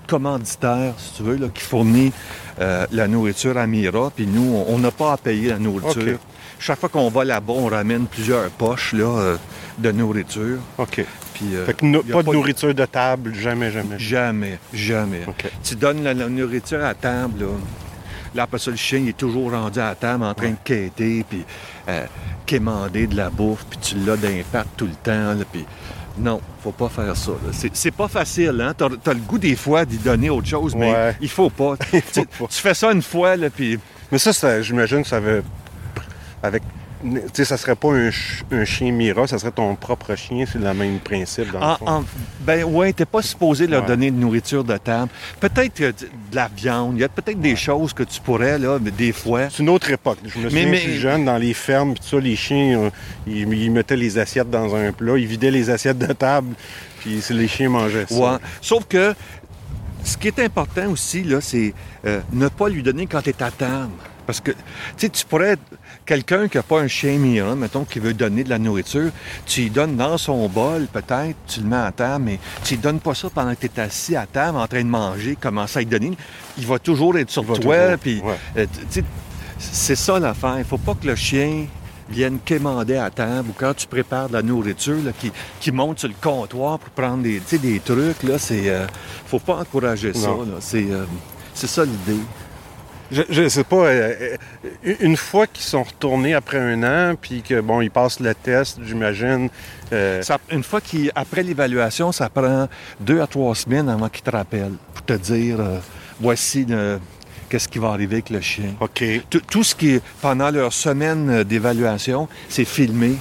commanditaire, 0.07 0.95
si 0.99 1.15
tu 1.17 1.23
veux, 1.23 1.37
là, 1.37 1.47
qui 1.53 1.63
fournit 1.63 2.13
euh, 2.61 2.87
la 2.93 3.09
nourriture 3.09 3.57
à 3.57 3.67
Mira. 3.67 4.11
Puis 4.15 4.27
nous, 4.27 4.55
on- 4.69 4.79
n'a 4.79 4.91
pas 4.91 5.13
à 5.13 5.17
payer 5.17 5.49
la 5.51 5.59
nourriture. 5.59 6.19
Chaque 6.59 6.79
fois 6.79 6.89
qu'on 6.89 7.09
va 7.11 7.25
là-bas, 7.25 7.53
on 7.55 7.67
ramène 7.67 8.07
plusieurs 8.07 8.49
poches 8.51 8.93
là, 8.93 9.05
euh, 9.19 9.37
de 9.79 9.91
nourriture. 9.93 10.59
OK. 10.79 11.05
Puis 11.35 11.47
euh, 11.57 11.67
Fait 11.67 11.75
que 11.75 11.85
no- 11.85 12.03
pas 12.03 12.23
de 12.23 12.31
nourriture 12.31 12.75
de 12.75 12.85
table, 12.85 13.35
jamais, 13.35 13.71
jamais. 13.73 13.99
Jamais, 13.99 14.59
jamais. 14.73 15.23
Tu 15.65 15.75
donnes 15.75 16.05
la, 16.05 16.15
la 16.15 16.29
nourriture 16.29 16.85
à 16.85 16.95
table, 16.95 17.41
là. 17.41 17.47
Là, 18.35 18.45
après 18.45 18.59
ça, 18.59 18.71
le 18.71 18.77
chien 18.77 18.99
il 18.99 19.09
est 19.11 19.17
toujours 19.17 19.53
rendu 19.53 19.79
à 19.81 19.95
table 19.95 20.25
en 20.25 20.35
train 20.35 20.51
de 20.51 20.57
quêter, 20.65 21.25
puis 21.29 21.45
euh, 21.89 22.05
quémander 22.47 23.07
de 23.07 23.17
la 23.17 23.31
bouffe, 23.31 23.65
puis 23.71 23.79
tu 23.81 23.95
l'as 24.05 24.17
pattes 24.51 24.67
tout 24.77 24.87
le 24.87 24.95
temps, 24.95 25.35
là, 25.35 25.45
puis 25.51 25.65
Non, 26.17 26.41
faut 26.63 26.71
pas 26.71 26.89
faire 26.89 27.17
ça. 27.17 27.33
C'est- 27.73 27.91
pas 27.91 28.07
facile, 28.07 28.61
hein? 28.61 28.73
T'as 28.77 28.87
as 28.87 29.15
le 29.15 29.21
goût 29.21 29.39
des 29.39 29.57
fois 29.57 29.85
d'y 29.85 29.99
donner 29.99 30.31
autre 30.31 30.47
chose, 30.47 30.73
mais 30.77 30.93
Ouais. 30.93 31.17
il 31.21 31.29
faut 31.29 31.51
pas. 31.51 31.75
Il 31.93 32.01
faut 32.03 32.21
tu, 32.21 32.27
pas. 32.39 32.47
tu 32.49 32.61
fais 32.61 32.75
ça 32.75 32.93
une 32.93 33.03
fois, 33.03 33.35
là, 33.37 33.51
puis 33.51 33.81
Mais 34.13 34.19
ça, 34.19 34.33
ça 34.33 34.63
j'imagine 34.63 35.03
que 35.03 35.09
ça 35.09 35.19
veut. 35.19 35.43
Avec. 36.43 36.63
Tu 37.05 37.21
sais, 37.35 37.45
ça 37.45 37.59
serait 37.59 37.75
pas 37.77 37.89
un, 37.93 38.11
ch- 38.11 38.45
un 38.51 38.65
chien 38.65 38.91
Mira, 38.91 39.27
ça 39.27 39.39
serait 39.39 39.51
ton 39.53 39.75
propre 39.77 40.15
chien, 40.17 40.45
c'est 40.51 40.59
le 40.59 40.73
même 40.73 40.99
principe 41.01 41.53
dans 41.53 41.61
le 41.73 41.77
fond. 41.77 41.87
en- 41.87 42.05
ben 42.41 42.65
ouais, 42.65 42.93
t'es 42.95 43.05
pas 43.05 43.21
supposé 43.21 43.67
leur 43.67 43.83
Ouais. 43.83 43.89
donner 43.89 44.11
de 44.11 44.17
nourriture 44.17 44.65
de 44.65 44.77
table. 44.79 45.11
Peut-être 45.39 45.81
euh, 45.83 45.93
de 45.93 46.07
de 46.31 46.37
la 46.37 46.49
viande, 46.49 46.95
il 46.97 47.01
y 47.01 47.05
a 47.05 47.09
peut-être 47.09 47.41
des 47.41 47.57
choses 47.57 47.93
que 47.93 48.03
tu 48.05 48.21
pourrais, 48.21 48.59
là, 48.59 48.79
mais 48.81 48.91
des 48.91 49.13
fois. 49.13 49.51
C'est 49.51 49.63
une 49.63 49.69
autre 49.69 49.91
époque. 49.91 50.19
Je 50.25 50.39
me 50.39 50.49
souviens 50.49 50.67
mais- 50.69 50.81
plus 50.83 50.95
jeune, 50.99 51.25
dans 51.27 51.37
les 51.37 51.53
fermes, 51.55 51.95
tout 51.95 52.03
ça, 52.03 52.19
les 52.19 52.35
chiens, 52.37 52.79
euh, 52.85 52.91
ils, 53.27 53.53
ils 53.53 53.71
mettaient 53.71 53.97
les 53.97 54.19
assiettes 54.19 54.51
dans 54.51 54.75
un 54.75 54.91
plat, 54.93 55.17
ils 55.19 55.27
vidaient 55.27 55.51
les 55.51 55.69
assiettes 55.71 55.99
de 55.99 56.13
table, 56.13 56.55
puis 57.01 57.21
les 57.31 57.49
chiens 57.49 57.69
mangeaient 57.69 58.07
ça. 58.09 58.15
Ouais. 58.17 58.39
Sauf 58.63 58.85
que 58.89 59.15
ce 60.03 60.17
qui 60.17 60.29
est 60.29 60.39
important 60.41 60.89
aussi, 60.91 61.23
là, 61.23 61.41
c'est 61.41 61.73
euh, 62.07 62.21
ne 62.33 62.49
pas 62.49 62.69
lui 62.69 62.83
donner 62.83 63.07
quand 63.07 63.21
tu 63.23 63.31
es 63.31 63.43
à 63.43 63.51
table. 63.51 63.91
Parce 64.27 64.41
que, 64.41 64.51
tu 64.53 64.57
sais, 64.97 65.09
tu 65.09 65.25
pourrais 65.25 65.53
être 65.53 65.63
quelqu'un 66.07 66.49
qui 66.49 66.57
n'a 66.57 66.63
pas 66.63 66.81
un 66.81 66.89
chien 66.89 67.19
Mira, 67.19 67.55
mettons, 67.55 67.85
qui 67.85 67.99
veut 67.99 68.15
donner 68.15 68.45
de 68.45 68.51
la 68.51 68.59
nourriture, 68.59 69.11
tu 69.47 69.63
lui 69.63 69.71
donnes 69.71 69.97
dans 69.97 70.19
son 70.19 70.49
bol, 70.49 70.87
peut-être, 70.93 71.37
tu 71.47 71.61
le 71.61 71.67
mets 71.67 71.77
à 71.77 71.93
table, 71.93 72.25
mais 72.25 72.39
tu 72.65 72.75
lui 72.75 72.81
donnes 72.81 73.01
pas 73.01 73.15
ça 73.15 73.29
pendant 73.31 73.55
que 73.55 73.67
tu 73.67 73.67
es 73.67 73.81
assis 73.81 74.17
à 74.17 74.27
table 74.27 74.59
en 74.59 74.67
train 74.67 74.83
de 74.83 74.89
manger, 74.89 75.37
commencer 75.41 75.79
à 75.79 75.83
lui 75.83 75.87
donner. 75.87 76.13
Il 76.59 76.67
va 76.67 76.79
toujours 76.79 77.17
être 77.19 77.31
sur 77.31 77.45
toi, 77.61 77.97
puis 78.01 78.21
ouais. 78.23 78.35
euh, 78.57 78.67
c'est 79.59 79.97
ça 79.97 80.19
l'affaire. 80.19 80.57
Il 80.59 80.65
faut 80.65 80.79
pas 80.79 80.95
que 80.95 81.07
le 81.07 81.15
chien 81.15 81.67
vienne 82.11 82.39
quémander 82.45 82.97
à 82.97 83.11
table 83.11 83.49
ou 83.51 83.55
quand 83.57 83.75
tu 83.75 83.87
prépares 83.87 84.29
de 84.29 84.35
la 84.35 84.43
nourriture, 84.43 85.03
là, 85.05 85.13
qui, 85.19 85.33
qui 85.61 85.73
monte 85.73 86.01
sur 86.01 86.09
le 86.09 86.15
comptoir 86.21 86.79
pour 86.79 86.91
prendre 86.91 87.23
des, 87.23 87.41
des 87.59 87.81
trucs. 87.81 88.23
Là, 88.23 88.39
c'est, 88.39 88.69
euh, 88.69 88.87
faut 89.27 89.39
pas 89.39 89.57
encourager 89.57 90.13
ça. 90.13 90.31
C'est, 90.61 90.91
euh, 90.91 91.05
c'est 91.55 91.67
ça 91.67 91.85
l'idée. 91.85 92.21
Je, 93.15 93.23
je 93.31 93.49
sais 93.49 93.63
pas, 93.65 93.77
euh, 93.87 94.37
euh, 94.87 94.95
une 95.01 95.17
fois 95.17 95.47
qu'ils 95.47 95.63
sont 95.65 95.85
retournés 95.85 96.35
après 96.35 96.59
un 96.59 96.83
an, 96.83 97.15
puis 97.21 97.43
que, 97.43 97.61
bon, 97.61 97.81
ils 97.81 97.91
passent 97.91 98.19
le 98.19 98.35
test, 98.35 98.79
j'imagine. 98.85 99.49
euh, 99.93 100.21
une 100.51 100.65
fois 100.65 100.81
qu'après 100.81 101.43
l'évaluation, 101.45 102.11
ça 102.11 102.29
prend 102.29 102.69
deux 102.99 103.21
à 103.21 103.27
trois 103.29 103.55
semaines 103.55 103.89
avant 103.89 104.09
qu'il 104.09 104.23
te 104.23 104.31
rappelle 104.31 104.73
pour 104.93 105.05
te 105.05 105.13
dire 105.13 105.61
euh, 105.61 105.79
voici 106.21 106.67
qu'est-ce 107.49 107.69
qui 107.69 107.79
va 107.79 107.89
arriver 107.91 108.17
avec 108.17 108.31
le 108.31 108.41
chien. 108.41 108.75
OK, 108.81 109.05
Tout, 109.31 109.43
tout 109.49 109.63
ce 109.63 109.75
qui 109.77 109.91
est 109.95 110.03
pendant 110.21 110.51
leur 110.51 110.73
semaine 110.73 111.45
d'évaluation, 111.45 112.29
c'est 112.49 112.65
filmé. 112.65 113.15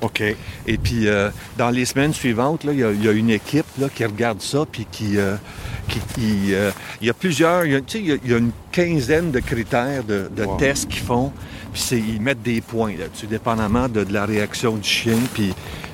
OK. 0.00 0.22
Et 0.66 0.78
puis, 0.78 1.08
euh, 1.08 1.30
dans 1.56 1.70
les 1.70 1.84
semaines 1.84 2.12
suivantes, 2.14 2.62
il 2.64 2.78
y, 2.78 2.84
a- 2.84 2.92
il 2.92 3.04
y 3.04 3.08
a 3.08 3.12
une 3.12 3.30
équipe 3.30 3.66
là, 3.80 3.88
qui 3.92 4.04
regarde 4.04 4.40
ça, 4.40 4.64
puis 4.70 4.86
qui... 4.90 5.16
euh, 5.18 5.36
qui- 5.88 6.54
euh, 6.54 6.70
il 7.00 7.06
y 7.06 7.10
a 7.10 7.14
plusieurs... 7.14 7.64
il 7.64 7.72
y 7.72 7.74
a- 7.74 7.80
tu 7.80 7.98
sais, 7.98 8.04
il 8.04 8.28
y 8.28 8.30
y 8.30 8.34
a 8.34 8.38
une 8.38 8.52
quinzaine 8.70 9.30
de 9.30 9.40
critères 9.40 10.04
de, 10.04 10.30
de 10.34 10.44
Wow. 10.44 10.56
tests 10.58 10.88
qu'ils 10.88 11.02
font, 11.02 11.32
puis 11.72 11.82
ils 11.96 12.20
mettent 12.20 12.42
des 12.42 12.60
points 12.60 12.92
là-dessus, 12.98 13.26
dépendamment 13.26 13.88
de, 13.88 14.04
de 14.04 14.12
la 14.12 14.24
réaction 14.26 14.76
du 14.76 14.88
chien, 14.88 15.16
puis... 15.34 15.52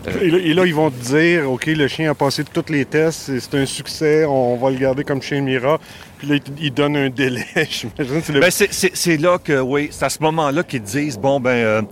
euh, 0.09 0.21
Et 0.21 0.31
là, 0.31 0.39
et 0.39 0.53
là, 0.55 0.67
ils 0.67 0.75
vont 0.75 0.91
te 0.91 1.01
dire, 1.03 1.51
OK, 1.51 1.67
le 1.67 1.89
chien 1.89 2.11
a 2.11 2.15
passé 2.15 2.43
tous 2.45 2.71
les 2.71 2.85
tests, 2.85 3.39
c'est 3.39 3.55
un 3.57 3.65
succès, 3.67 4.25
on 4.27 4.57
va 4.57 4.71
le 4.71 4.77
garder 4.79 5.05
comme 5.05 5.23
chien 5.23 5.41
Mira. 5.41 5.81
Puis 6.19 6.29
là, 6.29 6.37
ils 6.61 6.73
donnent 6.75 6.97
un 6.97 7.09
délai, 7.11 7.47
j'imagine. 7.71 8.21
C'est 8.23 8.33
le... 8.33 8.41
Ben, 8.41 8.51
c'est- 8.51 9.17
là 9.21 9.39
que, 9.43 9.61
oui, 9.61 9.89
c'est 9.93 10.05
à 10.05 10.11
ce 10.11 10.19
moment-là 10.23 10.63
qu'ils 10.63 10.83
te 10.83 10.91
disent, 10.91 11.19
bon, 11.19 11.39
ben, 11.41 11.51
euh, 11.51 11.83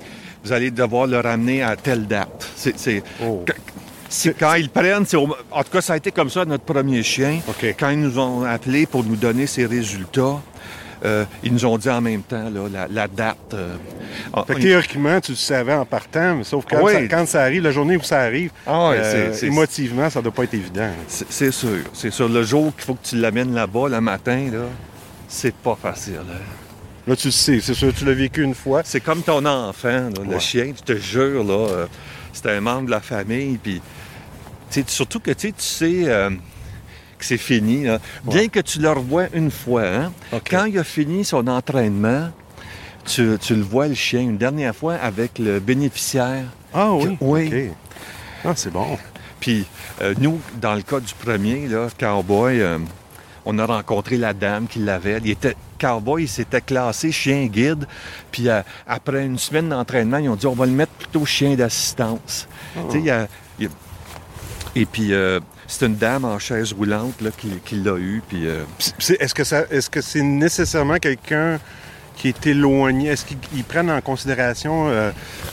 vous 0.44 0.52
allez 0.52 0.70
devoir 0.70 1.06
le 1.06 1.20
ramener 1.20 1.62
à 1.62 1.76
telle 1.76 2.06
date. 2.06 2.49
C'est- 2.56 3.02
Oh. 3.22 3.44
Quand 4.38 4.54
ils 4.54 4.68
prennent, 4.68 5.06
c'est 5.06 5.16
au- 5.16 5.34
en 5.50 5.62
tout 5.64 5.70
cas, 5.72 5.80
ça 5.80 5.94
a 5.94 5.96
été 5.96 6.11
comme 6.11 6.28
ça 6.28 6.44
notre 6.44 6.64
premier 6.64 7.02
chien. 7.02 7.40
Quand 7.78 7.88
ils 7.90 8.00
nous 8.00 8.18
ont 8.18 8.44
appelés 8.44 8.84
pour 8.87 9.04
nous 9.04 9.16
donner 9.16 9.46
ces 9.46 9.64
résultats, 9.64 10.38
euh, 11.04 11.25
ils 11.42 11.50
nous 11.52 11.64
ont 11.64 11.78
dit 11.78 11.88
en 11.88 12.02
même 12.02 12.20
temps 12.22 12.50
là, 12.50 12.61
la, 12.70 12.88
la 12.88 13.08
date. 13.08 13.38
euh, 13.54 13.75
Fait 14.46 14.54
que 14.54 14.61
théoriquement, 14.61 15.18
tu 15.20 15.32
le 15.32 15.37
savais 15.37 15.72
en 15.72 15.87
partant, 15.87 16.37
mais 16.37 16.44
sauf 16.44 16.66
que 16.66 16.76
quand, 16.76 16.84
Oui. 16.84 16.92
ça, 16.92 17.00
quand 17.08 17.26
ça 17.26 17.42
arrive, 17.42 17.62
la 17.62 17.70
journée 17.72 17.96
où 17.96 18.02
ça 18.02 18.20
arrive, 18.20 18.50
Ah 18.66 18.90
euh, 18.92 19.34
émotivement, 19.42 20.11
ça 20.11 20.20
doit 20.20 20.30
pas 20.32 20.44
être 20.44 20.54
évident. 20.54 20.90
c'est 21.08 21.32
c'est 21.32 21.50
sûr. 21.50 21.78
C'est 21.94 22.11
sûr. 22.12 22.28
Le 22.28 22.42
jour 22.42 22.72
qu'il 22.76 22.84
faut 22.84 22.94
que 22.94 23.06
tu 23.08 23.16
l'amènes 23.16 23.54
là-bas, 23.54 23.88
le 23.88 24.00
matin, 24.02 24.46
là, 24.52 24.64
c'est 25.26 25.54
pas 25.54 25.76
facile. 25.80 26.20
hein. 26.30 26.34
Là, 27.06 27.16
tu 27.16 27.28
le 27.28 27.32
sais, 27.32 27.61
c'est 27.61 27.75
sûr, 27.75 27.92
tu 27.92 28.04
l'as 28.04 28.12
vécu 28.14 28.42
une 28.42 28.54
fois. 28.54 28.82
C'est 28.85 29.00
comme 29.00 29.23
ton 29.23 29.44
enfant, 29.44 29.88
là, 30.11 30.23
le 30.30 30.38
chien, 30.38 30.73
je 30.76 30.82
te 30.94 30.97
jure, 30.99 31.42
là, 31.42 31.52
euh, 31.68 31.87
c'est 32.32 32.47
un 32.47 32.61
membre 32.61 32.87
de 32.87 32.90
la 32.92 33.00
famille. 33.00 33.59
Puis, 33.62 33.80
surtout 34.87 35.18
que 35.18 35.32
tu 35.32 35.52
sais, 35.59 36.02
euh, 36.06 36.30
que 37.18 37.25
c'est 37.25 37.38
fini. 37.38 37.85
là. 37.85 37.99
Bien 38.25 38.42
Ouais. 38.42 38.49
que 38.49 38.61
tu 38.61 38.78
le 38.78 38.88
revois 38.90 39.25
une 39.35 39.50
fois, 39.50 39.82
hein, 39.85 40.12
quand 40.49 40.66
il 40.66 40.78
a 40.78 40.85
fini 40.85 41.25
son 41.25 41.47
entraînement, 41.49 42.30
tu, 43.04 43.37
tu 43.40 43.56
le 43.56 43.62
vois, 43.62 43.88
le 43.88 43.94
chien, 43.94 44.21
une 44.21 44.38
dernière 44.38 44.75
fois 44.76 44.94
avec 44.94 45.40
le 45.40 45.59
bénéficiaire. 45.59 46.44
Ah 46.73 46.92
oui? 46.92 47.16
Oui. 47.21 47.71
Ah, 48.44 48.52
c'est 48.54 48.73
bon. 48.73 48.97
Puis, 49.40 49.66
euh, 50.02 50.14
nous, 50.21 50.40
dans 50.61 50.75
le 50.75 50.82
cas 50.82 51.00
du 51.00 51.12
premier, 51.14 51.66
là, 51.66 51.88
Cowboy, 51.99 52.61
euh, 52.61 52.78
on 53.44 53.59
a 53.59 53.66
rencontré 53.66 54.16
la 54.18 54.32
dame 54.35 54.68
qui 54.68 54.78
l'avait. 54.78 55.18
Il 55.25 55.30
était 55.30 55.56
Cowboy, 55.87 56.23
il 56.23 56.29
s'était 56.29 56.61
classé 56.61 57.11
chien 57.12 57.47
guide. 57.47 57.87
Puis, 58.31 58.49
euh, 58.49 58.62
après 58.87 59.25
une 59.27 59.39
semaine 59.39 59.69
d'entraînement, 59.69 60.19
ils 60.19 60.29
ont 60.29 60.37
dit 60.37 60.47
on 60.47 60.55
va 60.55 60.67
le 60.67 60.73
mettre 60.73 60.93
plutôt 60.93 61.25
chien 61.27 61.55
d'assistance. 61.57 62.47
A- 63.61 63.69
Et 64.75 64.87
puis, 64.87 65.12
euh, 65.12 65.39
c'est 65.67 65.85
une 65.87 65.97
dame 65.97 66.25
en 66.25 66.39
chaise 66.39 66.73
roulante 66.73 67.21
là, 67.21 67.31
qui, 67.37 67.49
qui 67.65 67.75
l'a 67.77 67.97
eu. 67.97 68.23
Puis, 68.27 68.47
euh, 68.47 68.62
Puis 68.79 68.93
c'est- 68.99 69.21
Est-ce 69.21 69.35
que 69.35 69.45
ça, 69.45 69.65
est-ce 69.71 69.91
que 69.91 70.01
c'est 70.01 70.23
nécessairement 70.23 70.97
quelqu'un 70.99 71.59
qui 72.16 72.28
est 72.28 72.47
éloigné? 72.47 73.09
Est-ce 73.09 73.25
qu'ils 73.25 73.38
ils 73.54 73.64
prennent 73.64 73.90
en 73.90 74.00
considération, 74.00 74.88
euh, 74.88 75.11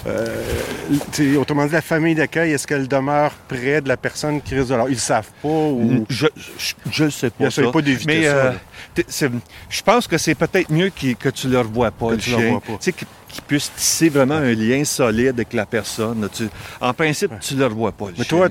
euh, 0.07 1.35
autrement 1.37 1.65
dit, 1.65 1.71
la 1.73 1.81
famille 1.81 2.15
d'accueil, 2.15 2.51
est-ce 2.51 2.67
qu'elle 2.67 2.87
demeure 2.87 3.31
près 3.47 3.81
de 3.81 3.87
la 3.87 3.97
personne 3.97 4.41
qui 4.41 4.55
risque 4.55 4.69
de 4.69 4.75
leur... 4.75 4.87
Ils 4.89 4.93
le 4.93 4.97
savent 4.97 5.29
pas 5.41 5.47
ou... 5.47 6.05
je, 6.09 6.27
je, 6.57 6.73
je 6.91 7.09
sais 7.09 7.29
pas. 7.29 7.49
ça. 7.51 7.71
pas 7.71 7.81
d'éviter 7.81 8.19
Mais 8.19 8.23
ça, 8.25 9.25
euh, 9.25 9.29
je 9.69 9.81
pense 9.81 10.07
que 10.07 10.17
c'est 10.17 10.35
peut-être 10.35 10.69
mieux 10.71 10.89
que 10.89 11.29
tu 11.29 11.47
le 11.49 11.59
revois 11.59 11.91
pas, 11.91 12.07
Que 12.07 12.11
le 12.13 12.17
tu 12.17 12.29
chien. 12.31 12.59
Tu 12.65 12.73
sais, 12.79 12.93
qu'il 12.93 13.07
qu'il 13.29 13.43
puisse 13.43 13.71
tisser 13.75 14.09
vraiment 14.09 14.35
un 14.35 14.53
lien 14.55 14.83
solide 14.83 15.35
avec 15.35 15.53
la 15.53 15.67
personne. 15.67 16.27
Tu- 16.33 16.49
en 16.81 16.93
principe, 16.95 17.31
tu 17.39 17.53
le 17.55 17.65
revois 17.67 17.91
pas, 17.91 18.07
le 18.07 18.13
Mais 18.17 18.23
chien. 18.23 18.37
toi, 18.37 18.49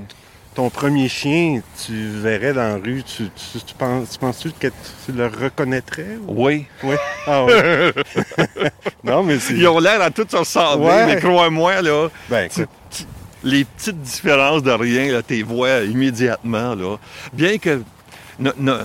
ton 0.59 0.69
premier 0.69 1.07
chien, 1.07 1.61
tu 1.85 1.93
verrais 2.09 2.51
dans 2.51 2.67
la 2.67 2.75
rue, 2.75 3.01
tu, 3.03 3.29
tu, 3.29 3.59
tu 3.65 3.73
penses, 3.75 4.09
tu 4.11 4.19
penses-tu 4.19 4.51
que 4.51 4.67
tu 4.67 5.13
le 5.13 5.27
reconnaîtrais? 5.27 6.17
ou- 6.27 6.43
Oui. 6.47 6.65
Oui. 6.83 6.95
Ah 7.25 7.45
oui. 7.45 7.53
non, 9.05 9.23
mais 9.23 9.39
c'est... 9.39 9.53
Ils 9.53 9.65
ont 9.69 9.79
l'air 9.79 10.01
à 10.01 10.11
tous 10.11 10.27
se 10.29 10.35
ressembler, 10.35 10.85
Ouais. 10.85 11.05
mais 11.05 11.15
crois-moi, 11.21 11.81
là, 11.81 12.09
Ben, 12.27 12.49
tu- 12.49 12.65
les 13.41 13.63
petites 13.63 14.01
différences 14.01 14.61
de 14.61 14.71
rien, 14.71 15.13
là, 15.13 15.21
tu 15.25 15.41
vois 15.43 15.79
immédiatement. 15.85 16.75
Là. 16.75 16.97
Bien 17.31 17.57
que 17.57 17.81
no- 18.37 18.51
no- 18.57 18.79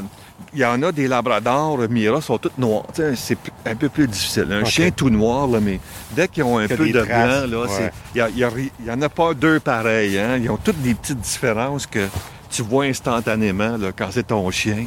il 0.55 0.61
y 0.61 0.65
en 0.65 0.83
a 0.83 0.93
des 0.93 1.09
labradors, 1.09 1.81
euh, 1.81 1.89
Mira, 1.89 2.21
sont 2.21 2.39
toutes 2.39 2.59
noires. 2.59 2.85
C'est 3.17 3.37
un 3.67 3.75
peu 3.75 3.89
plus 3.89 4.07
difficile. 4.09 4.47
Un 4.51 4.65
chien 4.65 4.91
tout 4.91 5.11
noir, 5.11 5.47
là, 5.49 5.59
mais 5.61 5.81
dès 6.15 6.29
qu'ils 6.29 6.45
ont 6.45 6.59
un 6.59 6.69
peu 6.69 6.89
de 6.89 7.01
traces, 7.01 7.47
blanc, 7.49 7.63
ouais. 7.63 7.91
il 8.15 8.19
y 8.19 8.21
a- 8.21 8.29
il 8.31 8.39
y 8.39 8.45
a 8.45 8.49
ri- 8.49 8.73
il 8.81 8.87
y 8.87 8.91
en 8.91 9.03
a 9.03 9.09
pas 9.09 9.35
deux 9.35 9.61
pareils. 9.61 10.19
Hein? 10.19 10.39
Ils 10.43 10.51
ont 10.51 10.57
toutes 10.57 10.81
des 10.83 10.95
petites 10.95 11.21
différences 11.21 11.87
que 11.87 12.07
tu 12.51 12.63
vois 12.63 12.85
instantanément 12.85 13.77
là, 13.77 13.91
quand 13.97 14.09
c'est 14.13 14.29
ton 14.29 14.49
chien. 14.51 14.85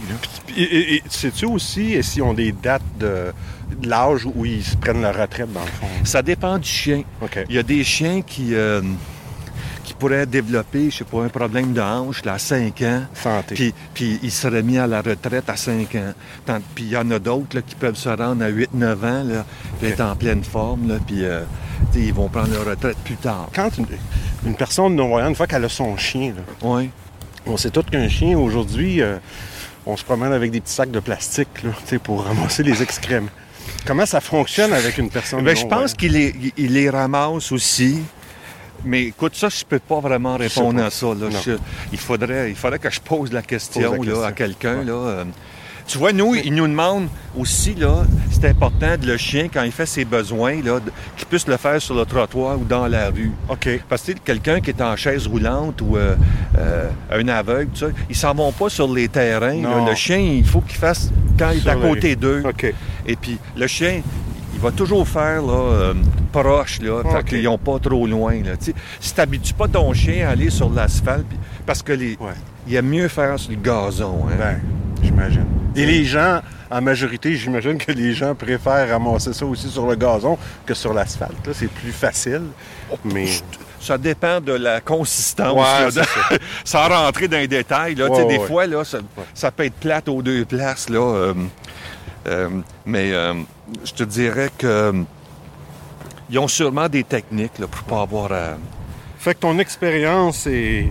Et, 0.55 0.61
et- 0.63 0.95
et 0.95 1.03
sais-tu 1.09 1.45
aussi 1.45 2.01
s'ils 2.01 2.23
ont 2.23 2.33
des 2.33 2.53
dates 2.53 2.81
de, 2.97 3.33
de 3.81 3.89
l'âge 3.89 4.25
où 4.25 4.45
ils 4.45 4.63
se 4.63 4.77
prennent 4.77 5.01
leur 5.01 5.15
retraite, 5.17 5.51
dans 5.51 5.59
le 5.61 5.67
fond? 5.67 5.87
Ça 6.05 6.21
dépend 6.21 6.57
du 6.57 6.67
chien. 6.69 7.03
Il 7.49 7.55
y 7.55 7.59
a 7.59 7.63
des 7.63 7.83
chiens 7.83 8.21
qui, 8.21 8.55
euh, 8.55 8.81
qui 9.97 9.99
pourraient 9.99 10.25
développer, 10.25 10.89
je 10.91 10.97
sais 10.97 11.03
pas, 11.03 11.23
un 11.23 11.29
problème 11.29 11.73
de 11.73 11.81
hanche 11.81 12.23
là, 12.23 12.33
à 12.33 12.37
5 12.39 12.81
ans. 12.83 13.03
Santé. 13.15 13.55
Puis, 13.55 13.73
puis 13.93 14.19
ils 14.21 14.31
seraient 14.31 14.61
mis 14.63 14.77
à 14.77 14.85
la 14.87 15.01
retraite 15.01 15.49
à 15.49 15.55
5 15.57 15.95
ans. 15.95 16.13
Tant- 16.45 16.59
puis 16.75 16.83
il 16.85 16.89
y 16.91 16.97
en 16.97 17.09
a 17.11 17.19
d'autres 17.19 17.59
qui 17.61 17.75
peuvent 17.75 17.95
se 17.95 18.09
rendre 18.09 18.43
à 18.43 18.49
8-9 18.49 19.03
ans, 19.03 19.23
là, 19.23 19.45
puis 19.79 19.89
être 19.89 20.01
en 20.01 20.15
pleine 20.15 20.43
forme, 20.43 20.87
là, 20.87 20.95
puis 21.05 21.23
euh, 21.25 21.41
ils 21.95 22.13
vont 22.13 22.29
prendre 22.29 22.51
leur 22.53 22.65
retraite 22.65 22.97
plus 23.03 23.15
tard. 23.15 23.49
Quand 23.53 23.69
une, 23.77 23.87
une 24.45 24.55
personne 24.55 24.95
non-voyante, 24.95 25.29
une 25.29 25.35
fois 25.35 25.47
qu'elle 25.47 25.65
a 25.65 25.69
son 25.69 25.97
chien, 25.97 26.33
là, 26.35 26.41
Oui. 26.61 26.89
on 27.45 27.57
sait 27.57 27.69
tout 27.71 27.83
qu'un 27.83 28.07
chien, 28.07 28.37
aujourd'hui, 28.37 29.01
euh, 29.01 29.17
on 29.85 29.97
se 29.97 30.03
promène 30.03 30.33
avec 30.33 30.51
des 30.51 30.61
petits 30.61 30.73
sacs 30.73 30.91
de 30.91 30.99
plastique 30.99 31.63
là, 31.63 31.71
pour 32.03 32.23
ramasser 32.25 32.61
les 32.63 32.83
excréments. 32.83 33.29
Comment 33.85 34.05
ça 34.05 34.21
fonctionne 34.21 34.73
avec 34.73 34.97
une 34.97 35.09
personne 35.09 35.43
Ben, 35.43 35.55
je 35.55 35.61
pense 35.63 35.71
non-voyante? 35.71 35.97
qu'il 35.97 36.11
les, 36.13 36.35
il 36.57 36.73
les 36.73 36.89
ramasse 36.89 37.51
aussi. 37.51 37.99
Mais 38.85 39.03
écoute, 39.03 39.35
ça, 39.35 39.49
je 39.49 39.63
peux 39.65 39.79
pas 39.79 39.99
vraiment 39.99 40.37
répondre 40.37 40.79
pas. 40.79 40.85
à 40.87 40.89
ça. 40.89 41.07
là. 41.07 41.27
Je- 41.45 41.51
il, 41.91 41.97
faudrait, 41.97 42.49
il 42.49 42.55
faudrait 42.55 42.79
que 42.79 42.89
je 42.89 42.99
pose 43.01 43.31
la 43.31 43.41
question, 43.41 43.95
Pose 43.95 44.07
la 44.07 44.13
là, 44.13 44.25
à 44.27 44.31
quelqu'un. 44.31 44.79
Ouais. 44.79 44.85
là. 44.85 44.93
Euh, 44.93 45.23
Tu 45.87 45.97
vois, 45.97 46.11
nous, 46.11 46.35
ils 46.35 46.53
nous 46.53 46.67
demandent 46.67 47.07
aussi, 47.37 47.73
là, 47.73 48.03
c'est 48.29 48.43
important 48.49 48.97
de 48.99 49.07
le 49.07 49.15
chien, 49.15 49.47
quand 49.51 49.63
il 49.63 49.71
fait 49.71 49.85
ses 49.85 50.03
besoins, 50.03 50.61
là, 50.61 50.81
qu'il 51.15 51.25
puisse 51.27 51.47
le 51.47 51.55
faire 51.55 51.81
sur 51.81 51.95
le 51.95 52.05
trottoir 52.05 52.59
ou 52.59 52.65
dans 52.65 52.87
la 52.87 53.09
rue. 53.09 53.31
OK. 53.47 53.69
Parce 53.87 54.01
que 54.03 54.11
quelqu'un 54.11 54.59
qui 54.59 54.71
est 54.71 54.81
en 54.81 54.97
chaise 54.97 55.27
roulante 55.27 55.79
ou 55.81 55.95
euh, 55.95 56.15
euh, 56.57 56.89
un 57.09 57.25
aveugle, 57.29 57.71
tout 57.71 57.79
ça, 57.79 57.87
ils 58.09 58.15
s'en 58.17 58.33
vont 58.33 58.51
pas 58.51 58.67
sur 58.67 58.93
les 58.93 59.07
terrains. 59.07 59.61
là. 59.61 59.85
Le 59.89 59.95
chien, 59.95 60.17
il 60.17 60.43
faut 60.45 60.59
qu'il 60.59 60.75
fasse 60.77 61.09
quand 61.39 61.51
il 61.51 61.65
est 61.65 61.69
à 61.69 61.75
côté 61.75 62.17
d'eux. 62.17 62.43
OK. 62.45 62.73
Et 63.07 63.15
puis, 63.15 63.37
le 63.55 63.67
chien, 63.67 64.01
il 64.55 64.59
va 64.59 64.71
toujours 64.71 65.07
faire 65.07 65.41
là, 65.41 65.53
euh, 65.71 65.93
proche, 66.41 66.81
là, 66.81 67.01
fait 67.03 67.17
Ok. 67.19 67.25
qu'ils 67.25 67.43
n'ont 67.43 67.57
pas 67.57 67.79
trop 67.79 68.05
loin. 68.07 68.33
Là, 68.43 68.57
tu 68.57 68.65
sais. 68.65 68.73
si 68.99 69.13
tu 69.13 69.19
n'habitues 69.19 69.53
pas 69.53 69.67
ton 69.67 69.93
chien 69.93 70.27
à 70.27 70.31
aller 70.31 70.49
sur 70.49 70.69
l'asphalte, 70.69 71.25
parce 71.65 71.81
que 71.81 71.93
les, 71.93 72.17
Ouais. 72.19 72.33
il 72.67 72.75
aime 72.75 72.87
mieux 72.87 73.07
faire 73.07 73.37
sur 73.39 73.51
le 73.51 73.57
gazon. 73.57 74.25
Hein? 74.29 74.35
Ben, 74.37 74.59
j'imagine. 75.03 75.45
Et 75.75 75.85
les 75.85 76.05
gens, 76.05 76.41
en 76.71 76.81
majorité, 76.81 77.35
j'imagine 77.35 77.77
que 77.77 77.91
les 77.91 78.13
gens 78.13 78.33
préfèrent 78.35 78.89
ramasser 78.89 79.31
ça 79.33 79.45
aussi 79.45 79.69
sur 79.69 79.85
le 79.87 79.95
gazon 79.95 80.37
que 80.65 80.73
sur 80.73 80.93
l'asphalte. 80.93 81.45
là. 81.45 81.53
C'est 81.53 81.69
plus 81.69 81.91
facile. 81.91 82.43
Mais. 83.05 83.27
Ça 83.79 83.95
dépend 83.97 84.41
de 84.41 84.53
la 84.53 84.81
consistance. 84.81 85.53
Ouais, 85.53 85.61
là, 85.85 85.91
de- 85.91 86.39
Sans 86.65 86.87
rentrer 86.89 87.27
dans 87.27 87.37
les 87.37 87.47
détails. 87.47 87.93
Là, 87.93 88.09
tu 88.09 88.15
sais, 88.15 88.21
Ouais, 88.23 88.27
des 88.33 88.37
ouais. 88.39 88.47
fois, 88.47 88.65
là, 88.65 88.83
ça, 88.83 88.97
ça 89.35 89.51
peut 89.51 89.65
être 89.65 89.75
plate 89.75 90.09
aux 90.09 90.23
deux 90.23 90.45
places. 90.45 90.89
Là, 90.89 90.99
euh, 90.99 91.33
euh, 92.27 92.49
mais 92.87 93.13
euh, 93.13 93.35
je 93.85 93.91
te 93.93 94.03
dirais 94.03 94.49
que 94.57 95.03
ils 96.29 96.39
ont 96.39 96.47
sûrement 96.47 96.89
des 96.89 97.03
techniques 97.03 97.57
là, 97.59 97.67
pour 97.67 97.83
pas 97.83 98.01
avoir 98.01 98.31
à... 98.31 98.57
Fait 99.19 99.33
que 99.33 99.39
ton 99.39 99.57
expérience 99.59 100.47
est, 100.47 100.89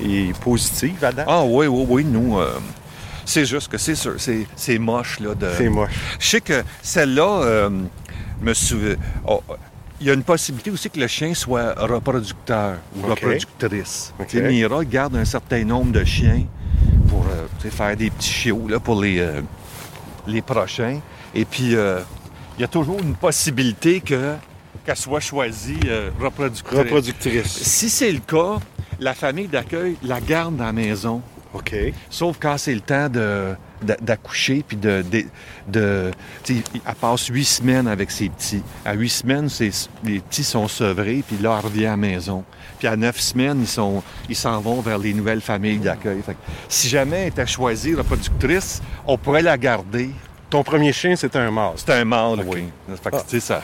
est 0.00 0.38
positive, 0.40 1.04
Adam? 1.04 1.24
Ah 1.26 1.44
oui, 1.44 1.66
oui, 1.66 1.86
oui, 1.88 2.04
nous... 2.04 2.38
euh, 2.38 2.58
c'est 3.24 3.44
juste 3.44 3.68
que 3.68 3.78
c'est 3.78 3.94
sûr, 3.94 4.14
c'est, 4.18 4.46
c'est 4.56 4.78
moche. 4.78 5.20
Là, 5.20 5.34
de... 5.34 5.48
C'est 5.56 5.68
moche. 5.68 5.92
Je 6.18 6.26
sais 6.26 6.40
que 6.40 6.62
celle-là, 6.82 7.42
euh, 7.42 7.70
me 8.40 8.52
oh, 9.26 9.42
il 10.00 10.06
y 10.06 10.10
a 10.10 10.14
une 10.14 10.22
possibilité 10.22 10.70
aussi 10.70 10.88
que 10.88 10.98
le 10.98 11.06
chien 11.06 11.34
soit 11.34 11.74
reproducteur 11.76 12.78
ou 12.96 13.04
OK. 13.04 13.10
reproductrice. 13.10 14.14
OK. 14.18 14.26
Tu 14.28 14.38
sais, 14.38 14.48
Mira 14.48 14.84
garde 14.84 15.16
un 15.16 15.24
certain 15.24 15.62
nombre 15.62 15.92
de 15.92 16.04
chiens 16.04 16.44
pour 17.08 17.26
euh, 17.26 17.70
faire 17.70 17.96
des 17.96 18.10
petits 18.10 18.32
chiots 18.32 18.66
là, 18.68 18.80
pour 18.80 19.00
les, 19.00 19.18
euh, 19.18 19.42
les 20.26 20.40
prochains. 20.40 21.00
Et 21.34 21.44
puis, 21.44 21.76
euh, 21.76 22.00
il 22.60 22.64
y 22.64 22.64
a 22.64 22.68
toujours 22.68 23.00
une 23.00 23.14
possibilité 23.14 24.02
que, 24.02 24.34
qu'elle 24.84 24.94
soit 24.94 25.20
choisie 25.20 25.80
euh, 25.86 26.10
reproductrice. 26.20 26.78
Reproductrice. 26.78 27.46
Si 27.46 27.88
c'est 27.88 28.12
le 28.12 28.18
cas, 28.18 28.58
la 28.98 29.14
famille 29.14 29.48
d'accueil 29.48 29.96
la 30.02 30.20
garde 30.20 30.56
dans 30.56 30.66
la 30.66 30.72
maison. 30.74 31.22
OK. 31.54 31.74
Sauf 32.10 32.36
quand 32.38 32.58
c'est 32.58 32.74
le 32.74 32.82
temps 32.82 33.08
de, 33.08 33.54
d'a- 33.80 33.96
d'accoucher, 33.96 34.62
puis 34.68 34.76
de... 34.76 35.02
de, 35.68 36.10
elle 36.46 36.94
passe 37.00 37.28
huit 37.28 37.46
semaines 37.46 37.88
avec 37.88 38.10
ses 38.10 38.28
petits. 38.28 38.62
À 38.84 38.92
huit 38.92 39.08
semaines, 39.08 39.48
ses- 39.48 39.88
les 40.04 40.20
petits 40.20 40.44
sont 40.44 40.68
sevrés, 40.68 41.24
puis 41.26 41.38
là, 41.38 41.56
elle 41.58 41.64
revient 41.64 41.86
à 41.86 41.92
la 41.92 41.96
maison. 41.96 42.44
Puis 42.78 42.88
à 42.88 42.94
neuf 42.96 43.18
semaines, 43.20 43.62
ils 43.62 43.66
sont, 43.66 44.02
ils 44.28 44.36
s'en 44.36 44.60
vont 44.60 44.82
vers 44.82 44.98
les 44.98 45.14
nouvelles 45.14 45.40
familles 45.40 45.78
d'accueil. 45.78 46.20
Si 46.68 46.88
jamais 46.90 47.20
elle 47.22 47.28
était 47.28 47.46
choisie 47.46 47.94
reproductrice, 47.94 48.82
on 49.06 49.16
pourrait 49.16 49.40
la 49.42 49.56
garder. 49.56 50.10
Ton 50.50 50.62
premier 50.64 50.92
chien, 50.92 51.14
c'était 51.16 51.38
un 51.38 51.50
mâle. 51.50 51.72
C'est 51.76 51.92
un 51.92 52.04
mâle, 52.04 52.40
OK. 52.40 52.46
oui. 52.48 52.64
Fait 53.02 53.10
que, 53.10 53.16
Ah. 53.16 53.40
ça... 53.40 53.62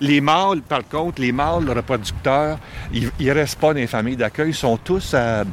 Les 0.00 0.20
mâles, 0.20 0.60
par 0.60 0.86
contre, 0.86 1.22
les 1.22 1.32
mâles 1.32 1.70
reproducteurs, 1.70 2.58
ils 2.92 3.10
ne 3.18 3.32
restent 3.32 3.58
pas 3.58 3.68
dans 3.68 3.80
les 3.80 3.86
familles 3.86 4.16
d'accueil, 4.16 4.50
ils 4.50 4.54
sont 4.54 4.76
tous 4.76 5.14
à, 5.14 5.44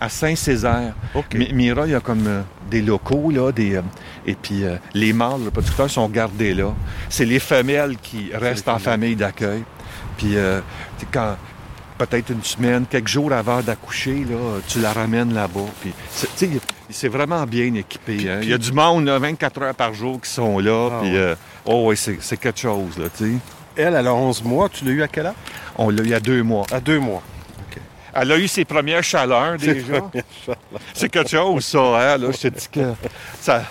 à 0.00 0.08
Saint-Césaire. 0.08 0.94
OK. 1.14 1.34
Mi- 1.34 1.52
Mira, 1.52 1.86
il 1.86 1.92
y 1.92 1.94
a 1.94 2.00
comme 2.00 2.26
euh, 2.26 2.40
des 2.68 2.82
locaux, 2.82 3.30
là, 3.30 3.52
des, 3.52 3.76
euh, 3.76 3.82
et 4.26 4.34
puis 4.34 4.64
euh, 4.64 4.76
les 4.94 5.12
mâles 5.12 5.44
reproducteurs 5.44 5.88
sont 5.88 6.08
gardés 6.08 6.52
là. 6.52 6.72
C'est 7.08 7.24
les 7.24 7.38
femelles 7.38 7.96
qui 8.02 8.30
restent 8.34 8.66
en 8.68 8.80
famille 8.80 9.14
d'accueil. 9.14 9.62
Puis 10.16 10.36
euh, 10.36 10.60
quand 11.12 11.36
peut-être 12.06 12.30
une 12.30 12.42
semaine, 12.42 12.84
quelques 12.88 13.08
jours 13.08 13.32
avant 13.32 13.60
d'accoucher, 13.60 14.24
là, 14.28 14.60
tu 14.68 14.80
la 14.80 14.92
ramènes 14.92 15.32
là-bas. 15.34 15.60
Puis 15.80 15.92
c'est, 16.10 16.48
c'est 16.90 17.08
vraiment 17.08 17.44
bien 17.44 17.72
équipé. 17.74 18.28
hein. 18.30 18.40
Il 18.42 18.48
y 18.48 18.52
a 18.54 18.58
du 18.58 18.72
monde, 18.72 19.06
là, 19.06 19.18
24 19.18 19.62
heures 19.62 19.74
par 19.74 19.94
jour 19.94 20.20
qui 20.20 20.30
sont 20.30 20.58
là. 20.58 20.88
Ah 20.92 20.98
puis, 21.02 21.12
ouais. 21.12 21.16
euh, 21.18 21.34
oh 21.64 21.84
oui, 21.88 21.96
c'est, 21.96 22.18
c'est 22.20 22.36
quelque 22.36 22.60
chose, 22.60 22.98
là, 22.98 23.06
tu 23.16 23.24
sais. 23.24 23.32
Elle, 23.76 23.94
elle 23.94 24.06
a 24.06 24.14
11 24.14 24.42
mois. 24.44 24.68
Tu 24.68 24.84
l'as 24.84 24.90
eu 24.90 25.02
à 25.02 25.08
quel 25.08 25.26
âge? 25.26 25.34
On 25.78 25.88
l'a 25.88 26.02
eu 26.02 26.06
il 26.06 26.10
y 26.10 26.14
a 26.14 26.20
deux 26.20 26.42
mois. 26.42 26.66
À 26.70 26.78
deux 26.80 26.98
mois. 26.98 27.22
Elle 28.14 28.30
a 28.32 28.36
eu 28.36 28.46
ses 28.46 28.66
premières 28.66 29.02
chaleurs 29.02 29.56
déjà. 29.56 30.02
C'est 30.92 31.08
quelque 31.08 31.30
chose, 31.30 31.64
ça, 31.64 31.78
hein? 31.78 32.18
Là, 32.18 32.28
je 32.30 32.36
te 32.36 32.48
dis 32.48 32.68
que 32.70 32.92
ça, 33.40 33.64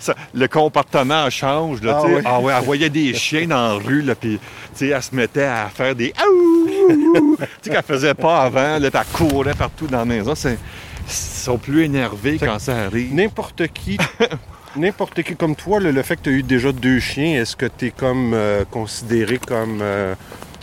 ça- 0.00 0.16
le 0.34 0.48
comportement 0.48 1.30
change. 1.30 1.80
Là, 1.80 2.00
Ah 2.02 2.06
oui. 2.08 2.20
ah 2.24 2.40
ouais, 2.40 2.52
elle 2.58 2.64
voyait 2.64 2.90
des 2.90 3.14
chiens 3.14 3.46
dans 3.46 3.68
la 3.68 3.74
rue, 3.74 4.02
là, 4.02 4.16
puis 4.16 4.40
elle 4.80 5.00
se 5.00 5.14
mettait 5.14 5.44
à 5.44 5.68
faire 5.72 5.94
des 5.94 6.12
Aouh! 6.20 6.68
Tu 6.88 7.36
sais, 7.62 7.70
qu'elle 7.70 7.82
faisait 7.82 8.14
pas 8.14 8.42
avant, 8.42 8.78
là, 8.78 8.90
elle 8.92 9.00
courait 9.12 9.54
partout 9.54 9.86
dans 9.86 9.98
la 9.98 10.04
maison. 10.04 10.34
C'est, 10.34 10.58
ils 11.06 11.12
sont 11.12 11.58
plus 11.58 11.84
énervés 11.84 12.38
Fait 12.38 12.46
quand 12.46 12.58
ça 12.58 12.76
arrive. 12.84 13.14
N'importe 13.14 13.68
qui, 13.68 13.98
n'importe 14.76 15.22
qui 15.22 15.36
comme 15.36 15.56
toi, 15.56 15.80
le, 15.80 15.90
le 15.90 16.02
fait 16.02 16.16
que 16.16 16.22
tu 16.22 16.30
as 16.30 16.32
eu 16.32 16.42
déjà 16.42 16.72
deux 16.72 17.00
chiens, 17.00 17.40
est-ce 17.40 17.56
que 17.56 17.66
tu 17.66 17.86
es 17.86 17.90
comme 17.90 18.32
euh, 18.34 18.64
considéré 18.70 19.38
comme 19.38 19.80
euh, 19.82 20.14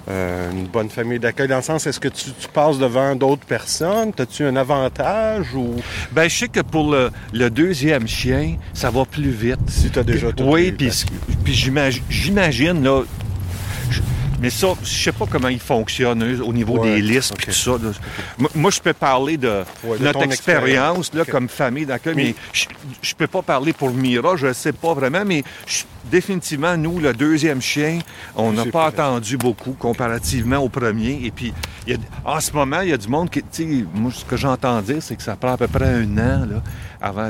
euh, 0.09 0.51
une 0.51 0.65
bonne 0.65 0.89
famille 0.89 1.19
d'accueil? 1.19 1.47
Dans 1.47 1.57
le 1.57 1.61
sens, 1.61 1.85
est-ce 1.85 1.99
que 1.99 2.07
tu, 2.07 2.31
tu 2.31 2.47
passes 2.47 2.79
devant 2.79 3.15
d'autres 3.15 3.45
personnes? 3.45 4.11
As-tu 4.17 4.43
un 4.43 4.55
avantage 4.55 5.53
ou? 5.53 5.75
Ben, 6.11 6.27
je 6.27 6.35
sais 6.35 6.47
que 6.47 6.61
pour 6.61 6.91
le, 6.91 7.11
le 7.33 7.49
deuxième 7.49 8.07
chien, 8.07 8.55
ça 8.73 8.89
va 8.89 9.05
plus 9.05 9.29
vite. 9.29 9.59
si 9.67 9.91
tu 9.91 9.99
as 9.99 10.03
déjà 10.03 10.31
tout 10.31 10.43
Oui, 10.45 10.71
puis 10.71 11.53
j'imagine, 12.09 12.83
là. 12.83 13.03
Mais 14.41 14.49
ça, 14.49 14.67
je 14.83 14.89
sais 14.89 15.11
pas 15.11 15.25
comment 15.29 15.47
ils 15.47 15.59
fonctionnent 15.59 16.23
eux, 16.23 16.41
au 16.43 16.51
niveau 16.51 16.79
Ouais, 16.79 16.95
des 16.95 17.01
listes 17.01 17.31
ok. 17.33 17.43
et 17.43 17.45
tout 17.45 17.51
ça. 17.51 17.71
Moi, 18.55 18.71
je 18.71 18.79
peux 18.81 18.93
parler 18.93 19.37
de 19.37 19.63
Ouais, 19.83 19.97
notre 19.99 20.23
expérience 20.23 21.13
là, 21.13 21.23
comme 21.25 21.47
famille 21.47 21.85
d'accueil, 21.85 22.15
Mais- 22.15 22.23
mais 22.23 22.35
je, 22.51 22.65
je 23.01 23.15
peux 23.15 23.27
pas 23.27 23.41
parler 23.41 23.71
pour 23.73 23.91
Mira, 23.91 24.35
je 24.35 24.51
sais 24.53 24.73
pas 24.73 24.93
vraiment, 24.93 25.23
mais 25.25 25.43
je- 25.67 25.83
définitivement, 26.09 26.75
nous, 26.75 26.99
le 26.99 27.13
deuxième 27.13 27.61
chien, 27.61 27.99
on 28.35 28.51
n'a 28.51 28.65
pas 28.65 28.89
prêt. 28.91 29.01
attendu 29.01 29.37
beaucoup 29.37 29.73
comparativement 29.73 30.57
au 30.57 30.67
premier. 30.69 31.21
Et 31.23 31.31
puis, 31.31 31.53
il 31.87 31.93
y 31.93 31.95
a- 31.95 31.99
en 32.25 32.39
ce 32.39 32.51
moment, 32.51 32.81
il 32.81 32.89
y 32.89 32.93
a 32.93 32.97
du 32.97 33.07
monde 33.07 33.29
qui, 33.29 33.41
tu 33.43 33.47
sais, 33.51 33.85
moi, 33.93 34.11
ce 34.13 34.25
que 34.25 34.35
j'entends 34.35 34.81
dire, 34.81 34.97
c'est 35.01 35.15
que 35.15 35.23
ça 35.23 35.35
prend 35.35 35.53
à 35.53 35.57
peu 35.57 35.67
près 35.67 35.85
un 35.89 36.17
an 36.17 36.45
là, 36.49 36.63
avant, 36.99 37.29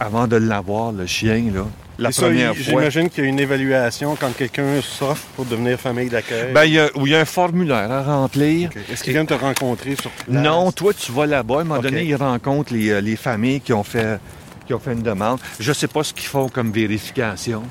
avant 0.00 0.26
de 0.26 0.36
l'avoir, 0.36 0.92
le 0.92 1.06
chien, 1.06 1.50
là. 1.54 1.66
La 2.00 2.08
Et 2.08 2.12
ça, 2.12 2.22
première 2.22 2.52
il- 2.56 2.64
fois. 2.64 2.64
J'imagine 2.80 3.10
qu'il 3.10 3.24
y 3.24 3.26
a 3.26 3.30
une 3.30 3.38
évaluation 3.38 4.16
quand 4.18 4.34
quelqu'un 4.34 4.80
s'offre 4.82 5.22
pour 5.36 5.44
devenir 5.44 5.78
famille 5.78 6.08
d'accueil. 6.08 6.52
Ben, 6.52 6.64
il 6.64 6.72
y, 6.72 6.78
a, 6.80 6.86
oui, 6.96 7.10
il 7.10 7.12
y 7.12 7.14
a 7.14 7.20
un 7.20 7.24
formulaire 7.26 7.90
à 7.92 8.02
remplir. 8.02 8.70
Est-ce 8.90 9.04
qu'il 9.04 9.12
vient 9.12 9.26
te 9.26 9.34
rencontrer 9.34 9.94
sur 10.00 10.10
place? 10.10 10.28
Non, 10.28 10.72
toi, 10.72 10.92
tu 10.94 11.12
vas 11.12 11.26
là-bas. 11.26 11.58
À 11.58 11.60
un 11.60 11.64
moment 11.64 11.80
donné, 11.82 12.04
ils 12.04 12.16
rencontrent 12.16 12.72
les, 12.72 12.88
euh, 12.90 13.00
les 13.02 13.16
familles 13.16 13.60
qui 13.60 13.72
ont 13.74 13.84
fait 13.84 14.18
qui 14.66 14.72
ont 14.74 14.78
fait 14.78 14.92
une 14.92 15.02
demande. 15.02 15.40
Je 15.58 15.72
sais 15.72 15.88
pas 15.88 16.02
ce 16.04 16.14
qu'ils 16.14 16.28
font 16.28 16.48
comme 16.48 16.70
vérification. 16.72 17.62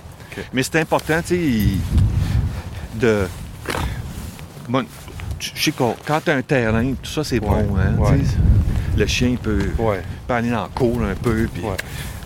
Mais 0.54 0.64
c'est 0.64 0.78
important, 0.78 1.22
tu 1.26 1.36
sais, 1.36 3.00
de... 3.00 3.28
Bon, 4.68 4.86
je 5.40 5.50
sais 5.64 5.72
quand 5.72 5.96
tu 6.24 6.30
as 6.30 6.34
un 6.36 6.42
terrain, 6.42 6.94
tout 7.02 7.10
ça, 7.10 7.24
c'est 7.24 7.40
bon. 7.40 7.54
Hein, 7.54 7.96
ouais. 7.98 8.20
Le 8.98 9.06
chien 9.08 9.36
peut, 9.42 9.70
Ouais. 9.78 10.02
peut 10.28 10.34
aller 10.34 10.50
dans 10.50 10.64
la 10.64 10.70
cour 10.76 11.00
un 11.02 11.16
peu. 11.16 11.48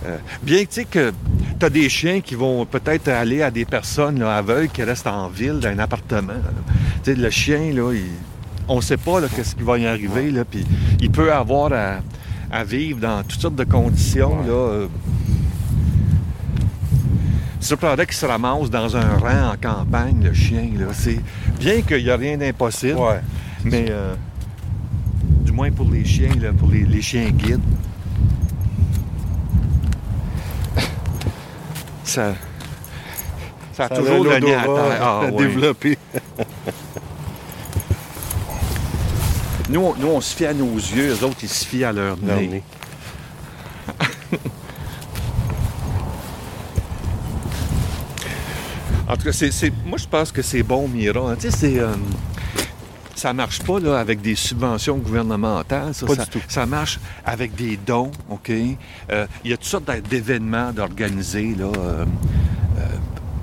Euh, 0.06 0.16
bien 0.42 0.58
que 0.64 0.68
tu 0.68 0.74
sais 0.74 0.84
que 0.84 1.12
tu 1.58 1.66
as 1.66 1.70
des 1.70 1.88
chiens 1.88 2.20
qui 2.20 2.34
vont 2.34 2.64
peut-être 2.66 3.08
aller 3.08 3.42
à 3.42 3.50
des 3.50 3.64
personnes 3.64 4.18
là, 4.18 4.36
aveugles 4.36 4.68
qui 4.68 4.82
restent 4.82 5.06
en 5.06 5.28
ville, 5.28 5.60
dans 5.60 5.68
un 5.68 5.78
appartement. 5.78 6.32
Tu 7.02 7.12
sais, 7.12 7.14
le 7.14 7.30
chien, 7.30 7.72
là, 7.72 7.92
il- 7.92 8.02
on 8.68 8.76
ne 8.76 8.80
sait 8.80 8.96
pas 8.96 9.20
qu'est-ce 9.34 9.54
qui 9.54 9.62
va 9.62 9.78
y 9.78 9.86
arriver. 9.86 10.30
Là, 10.30 10.44
puis 10.44 10.64
il 11.00 11.10
peut 11.10 11.32
avoir 11.32 11.72
à, 11.72 11.96
à 12.50 12.64
vivre 12.64 12.98
dans 13.00 13.22
toutes 13.22 13.40
sortes 13.40 13.56
de 13.56 13.64
conditions. 13.64 14.42
Là, 14.42 14.52
euh. 14.52 14.86
Surprendrait 17.60 18.04
qu'il 18.06 18.14
se 18.16 18.26
ramasse 18.26 18.68
dans 18.68 18.94
un 18.96 19.16
rang 19.16 19.52
en 19.52 19.56
campagne, 19.56 20.22
le 20.22 20.34
chien. 20.34 20.68
Là. 20.78 20.86
C'est 20.92 21.20
bien 21.58 21.80
qu'il 21.80 22.04
n'y 22.04 22.10
a 22.10 22.16
rien 22.16 22.36
d'impossible, 22.36 22.98
Ouais. 22.98 23.20
mais 23.64 23.86
euh, 23.88 24.14
du 25.44 25.52
moins 25.52 25.70
pour 25.70 25.90
les 25.90 26.04
chiens, 26.04 26.34
là, 26.40 26.52
pour 26.52 26.68
les, 26.70 26.82
les 26.84 27.00
chiens 27.00 27.30
guides. 27.30 27.60
Ça, 32.04 32.34
ça 33.72 33.84
a 33.86 33.88
Ça 33.88 33.96
toujours 33.96 34.24
donné 34.24 34.54
à. 34.54 34.64
Ah, 35.00 35.20
à 35.20 35.26
ouais. 35.30 35.46
développer. 35.46 35.98
Nous, 39.70 39.80
on, 39.80 39.94
nous, 39.96 40.08
on 40.08 40.20
se 40.20 40.36
fie 40.36 40.46
à 40.46 40.52
nos 40.54 40.74
yeux, 40.76 41.14
eux 41.14 41.24
autres, 41.24 41.38
ils 41.42 41.48
se 41.48 41.64
fient 41.64 41.84
à 41.84 41.92
leur 41.92 42.16
nez. 42.18 42.46
nez. 42.48 42.62
En 49.06 49.16
tout 49.16 49.24
cas, 49.24 49.32
c'est, 49.32 49.72
moi, 49.84 49.98
je 49.98 50.06
pense 50.06 50.32
que 50.32 50.40
c'est 50.42 50.62
bon, 50.62 50.88
Mira. 50.88 51.36
Tu 51.36 51.50
sais, 51.50 51.56
c'est... 51.56 51.78
euh, 51.78 51.92
ça 53.24 53.32
marche 53.32 53.62
pas 53.62 53.80
là, 53.80 53.98
avec 53.98 54.20
des 54.20 54.34
subventions 54.34 54.98
gouvernementales. 54.98 55.94
Ça, 55.94 56.04
Pas 56.04 56.14
ça, 56.14 56.24
du 56.24 56.30
tout. 56.32 56.42
ça 56.46 56.66
marche 56.66 57.00
avec 57.24 57.54
des 57.54 57.78
dons, 57.78 58.10
OK? 58.28 58.50
Euh, 59.10 59.26
Il 59.42 59.50
y 59.50 59.54
a 59.54 59.56
toutes 59.56 59.64
sortes 59.64 59.90
d'événements 60.10 60.72
d'organiser, 60.72 61.54
là. 61.58 61.64
euh, 61.74 62.04
euh, 62.76 62.80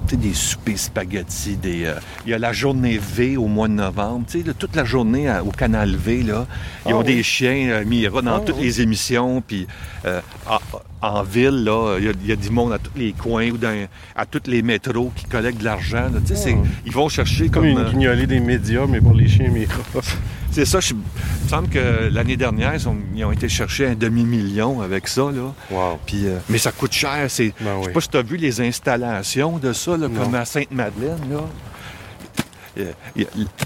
tu 0.07 0.11
sais, 0.11 0.17
des 0.17 0.33
soupers 0.35 0.77
spaghettis, 0.77 1.55
des, 1.55 1.85
euh, 1.85 1.95
il 2.25 2.29
y 2.31 2.33
a 2.35 2.37
la 2.37 2.53
journée 2.53 2.99
V 2.99 3.37
au 3.37 3.47
mois 3.47 3.67
de 3.67 3.73
novembre, 3.73 4.25
tu 4.29 4.43
sais, 4.43 4.53
toute 4.53 4.75
la 4.75 4.85
journée 4.85 5.27
à- 5.27 5.43
au 5.43 5.49
canal 5.49 5.95
V, 5.95 6.21
là, 6.21 6.45
ils 6.85 6.91
Ah 6.91 6.97
ont 6.97 6.99
oui? 6.99 7.05
des 7.15 7.23
chiens, 7.23 7.69
euh, 7.71 7.83
Mira, 7.83 8.21
dans 8.21 8.35
Ah 8.35 8.39
toutes 8.45 8.57
oui. 8.57 8.65
les 8.65 8.81
émissions, 8.81 9.41
puis 9.41 9.65
euh, 10.05 10.21
en, 10.47 10.59
en 11.01 11.23
ville, 11.23 11.63
là, 11.63 11.97
il 11.99 12.05
y, 12.05 12.09
a- 12.09 12.13
il 12.21 12.27
y 12.27 12.31
a 12.31 12.35
du 12.35 12.49
monde 12.51 12.73
à 12.73 12.77
tous 12.77 12.91
les 12.95 13.13
coins 13.13 13.49
ou 13.49 13.57
dans, 13.57 13.87
à 14.15 14.25
tous 14.25 14.41
les 14.45 14.61
métros 14.61 15.11
qui 15.15 15.25
collectent 15.25 15.59
de 15.59 15.65
l'argent, 15.65 16.03
là, 16.13 16.19
tu 16.25 16.35
sais, 16.35 16.35
c'est- 16.35 16.57
ils 16.85 16.91
vont 16.91 17.09
chercher 17.09 17.49
Comme 17.49 17.63
comme... 17.63 17.65
une 17.71 17.79
euh, 17.79 17.89
guignolée 17.89 18.27
des 18.27 18.39
médias, 18.39 18.85
mais 18.87 19.01
pour 19.01 19.13
les 19.13 19.27
chiens 19.27 19.49
Mira. 19.49 19.73
c'est 20.51 20.65
ça, 20.65 20.79
je- 20.79 20.93
il 20.93 20.97
me 21.45 21.49
semble 21.49 21.69
que 21.69 22.09
l'année 22.13 22.37
dernière, 22.37 22.75
ils 22.75 22.87
ont, 22.87 22.95
ils 23.15 23.25
ont 23.25 23.31
été 23.31 23.49
chercher 23.49 23.87
un 23.87 23.95
demi-million 23.95 24.81
avec 24.81 25.07
ça, 25.07 25.23
là. 25.23 25.53
Wow. 25.71 25.99
Puis, 26.05 26.27
euh, 26.27 26.37
mais 26.49 26.57
ça 26.59 26.71
coûte 26.71 26.93
cher. 26.93 27.25
C'est, 27.29 27.53
Ben 27.59 27.71
Je 27.73 27.77
oui. 27.79 27.85
sais 27.85 27.91
pas 27.91 28.01
si 28.01 28.09
tu 28.09 28.17
as 28.17 28.21
vu 28.21 28.37
les 28.37 28.61
installations 28.61 29.57
de 29.57 29.73
ça, 29.73 29.97
là, 29.97 30.07
comme 30.07 30.35
à 30.35 30.45
Sainte-Madeleine. 30.45 31.19
Là. 31.31 31.39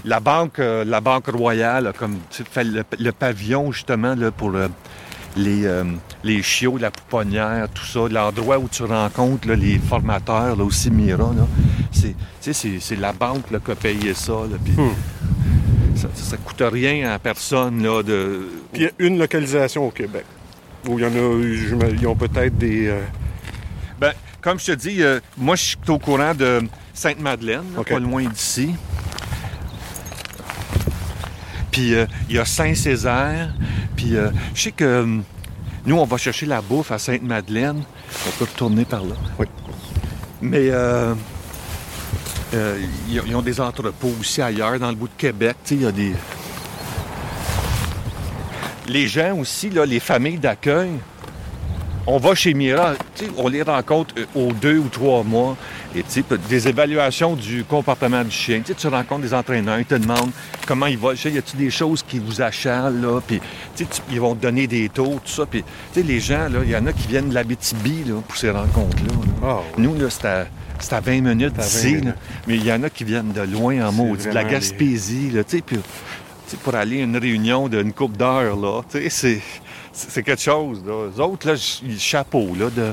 La 0.04 0.18
banque, 0.20 0.58
euh, 0.58 0.84
la 0.84 1.00
banque 1.00 1.28
royale 1.28 1.92
comme 1.96 2.14
tu 2.30 2.38
sais, 2.38 2.44
fait 2.50 2.64
le, 2.64 2.82
le 2.98 3.12
pavillon 3.12 3.70
justement 3.70 4.16
là, 4.16 4.32
pour 4.32 4.52
euh, 4.56 4.66
les, 5.36 5.66
euh, 5.66 5.84
les 6.24 6.42
chiots, 6.42 6.78
la 6.78 6.90
pouponnière, 6.90 7.68
tout 7.72 7.84
ça, 7.84 8.00
l'endroit 8.10 8.58
où 8.58 8.68
tu 8.68 8.82
rencontres 8.84 9.48
là, 9.48 9.54
les 9.54 9.78
formateurs, 9.78 10.56
là, 10.56 10.64
aussi 10.64 10.90
Mira. 10.90 11.30
C'est, 12.40 12.96
la 12.96 13.12
banque 13.12 13.50
là, 13.50 13.58
qui 13.64 13.70
a 13.70 13.74
payé 13.74 14.14
ça. 14.14 14.32
Là, 14.32 14.56
Hmm. 14.76 15.96
ça, 15.96 16.08
ça 16.14 16.36
coûte 16.36 16.62
rien 16.72 17.10
à 17.12 17.18
personne 17.18 17.82
là, 17.82 18.02
de. 18.02 18.48
Puis 18.72 18.82
il 18.82 18.84
y 18.84 18.86
a 18.86 18.90
une 19.06 19.18
localisation 19.18 19.86
au 19.86 19.90
Québec. 19.90 20.24
Où 20.88 20.98
il 20.98 21.02
y 21.04 21.06
en 21.06 21.10
a, 21.10 21.88
ils 21.90 22.06
ont 22.06 22.14
peut-être 22.14 22.56
des. 22.56 22.86
euh, 22.88 23.00
Ben, 24.00 24.12
comme 24.40 24.60
je 24.60 24.66
te 24.66 24.72
dis, 24.72 25.02
euh, 25.02 25.18
moi, 25.36 25.56
je 25.56 25.62
suis 25.62 25.76
au 25.88 25.98
courant 25.98 26.34
de 26.34 26.62
Sainte-Madeleine, 26.94 27.64
pas 27.88 27.98
loin 27.98 28.24
d'ici. 28.24 28.74
Puis, 31.72 31.94
euh, 31.94 32.06
il 32.28 32.36
y 32.36 32.38
a 32.38 32.44
Saint-Césaire. 32.44 33.52
Puis, 33.96 34.16
euh, 34.16 34.30
je 34.54 34.62
sais 34.62 34.72
que 34.72 34.84
euh, 34.84 35.18
nous, 35.86 35.96
on 35.96 36.04
va 36.04 36.16
chercher 36.18 36.46
la 36.46 36.60
bouffe 36.60 36.90
à 36.92 36.98
Sainte-Madeleine. 36.98 37.82
On 38.26 38.30
peut 38.38 38.44
retourner 38.44 38.84
par 38.84 39.02
là. 39.02 39.14
Oui. 39.38 39.46
Mais, 40.42 40.68
euh, 40.70 41.14
euh, 42.54 42.78
ils, 43.08 43.20
ont- 43.20 43.24
ils 43.26 43.36
ont 43.36 43.42
des 43.42 43.60
entrepôts 43.60 44.12
aussi 44.20 44.42
ailleurs, 44.42 44.78
dans 44.78 44.90
le 44.90 44.96
bout 44.96 45.08
de 45.08 45.12
Québec. 45.16 45.56
Tu 45.64 45.70
sais, 45.70 45.74
il 45.76 45.82
y 45.82 45.86
a 45.86 45.92
des... 45.92 46.12
Les 48.88 49.08
gens 49.08 49.36
aussi, 49.38 49.70
là, 49.70 49.84
les 49.84 49.98
familles 49.98 50.38
d'accueil, 50.38 50.90
on 52.06 52.18
va 52.18 52.34
chez 52.34 52.54
Mira, 52.54 52.94
on 53.36 53.48
les 53.48 53.62
rencontre 53.62 54.14
euh, 54.18 54.26
aux 54.34 54.52
deux 54.52 54.78
ou 54.78 54.88
trois 54.88 55.22
mois. 55.24 55.56
Et 55.94 56.04
des 56.50 56.68
évaluations 56.68 57.34
du 57.36 57.64
comportement 57.64 58.22
du 58.22 58.30
chien. 58.30 58.60
Tu 58.60 58.86
rencontres 58.86 59.22
des 59.22 59.32
entraîneurs, 59.34 59.78
ils 59.78 59.86
te 59.86 59.94
demandent 59.94 60.30
comment 60.66 60.86
il 60.86 60.98
va. 60.98 61.10
le 61.10 61.16
chien, 61.16 61.30
Y 61.30 61.38
a-t-il 61.38 61.58
des 61.58 61.70
choses 61.70 62.02
qui 62.02 62.18
vous 62.18 62.42
achalent, 62.42 63.00
là? 63.00 63.20
Puis, 63.26 63.40
ils 64.10 64.20
vont 64.20 64.34
te 64.34 64.42
donner 64.42 64.66
des 64.66 64.88
tours, 64.90 65.20
tout 65.22 65.32
ça. 65.32 65.46
Puis, 65.46 65.64
les 65.96 66.20
gens, 66.20 66.48
là, 66.50 66.58
il 66.62 66.70
y 66.70 66.76
en 66.76 66.86
a 66.86 66.92
qui 66.92 67.08
viennent 67.08 67.30
de 67.30 67.34
l'Abitibi, 67.34 68.04
là, 68.06 68.14
pour 68.26 68.36
ces 68.36 68.50
rencontres-là. 68.50 69.12
là. 69.12 69.48
Ah, 69.48 69.58
oui. 69.76 69.84
Nous, 69.84 69.98
là, 69.98 70.10
c'est 70.10 70.26
à, 70.26 70.46
c'est 70.78 70.92
à 70.92 71.00
20 71.00 71.20
minutes 71.22 71.54
C'est 71.58 71.62
à 71.62 71.64
20 71.64 71.68
d'ici, 71.68 71.92
là. 71.94 72.00
minutes. 72.00 72.14
Mais 72.46 72.56
il 72.56 72.64
y 72.66 72.72
en 72.72 72.82
a 72.82 72.90
qui 72.90 73.04
viennent 73.04 73.32
de 73.32 73.40
loin 73.42 73.88
en 73.88 73.92
maudit, 73.92 74.26
de 74.28 74.32
la 74.32 74.44
Gaspésie, 74.44 75.30
là, 75.30 75.44
tu 75.44 75.58
sais. 75.58 76.56
Pour 76.62 76.74
aller 76.76 77.00
à 77.00 77.04
une 77.04 77.16
réunion 77.16 77.68
d'une 77.68 77.92
coupe 77.92 78.16
d'heure, 78.16 78.54
là, 78.56 78.82
tu 78.90 78.98
sais, 79.00 79.08
c'est, 79.10 79.40
c'est 79.96 80.22
quelque 80.22 80.42
chose, 80.42 80.82
là. 80.86 81.08
Eux 81.16 81.20
autres, 81.20 81.48
là, 81.48 81.54
chapeau, 81.98 82.48
là, 82.58 82.70
de... 82.70 82.92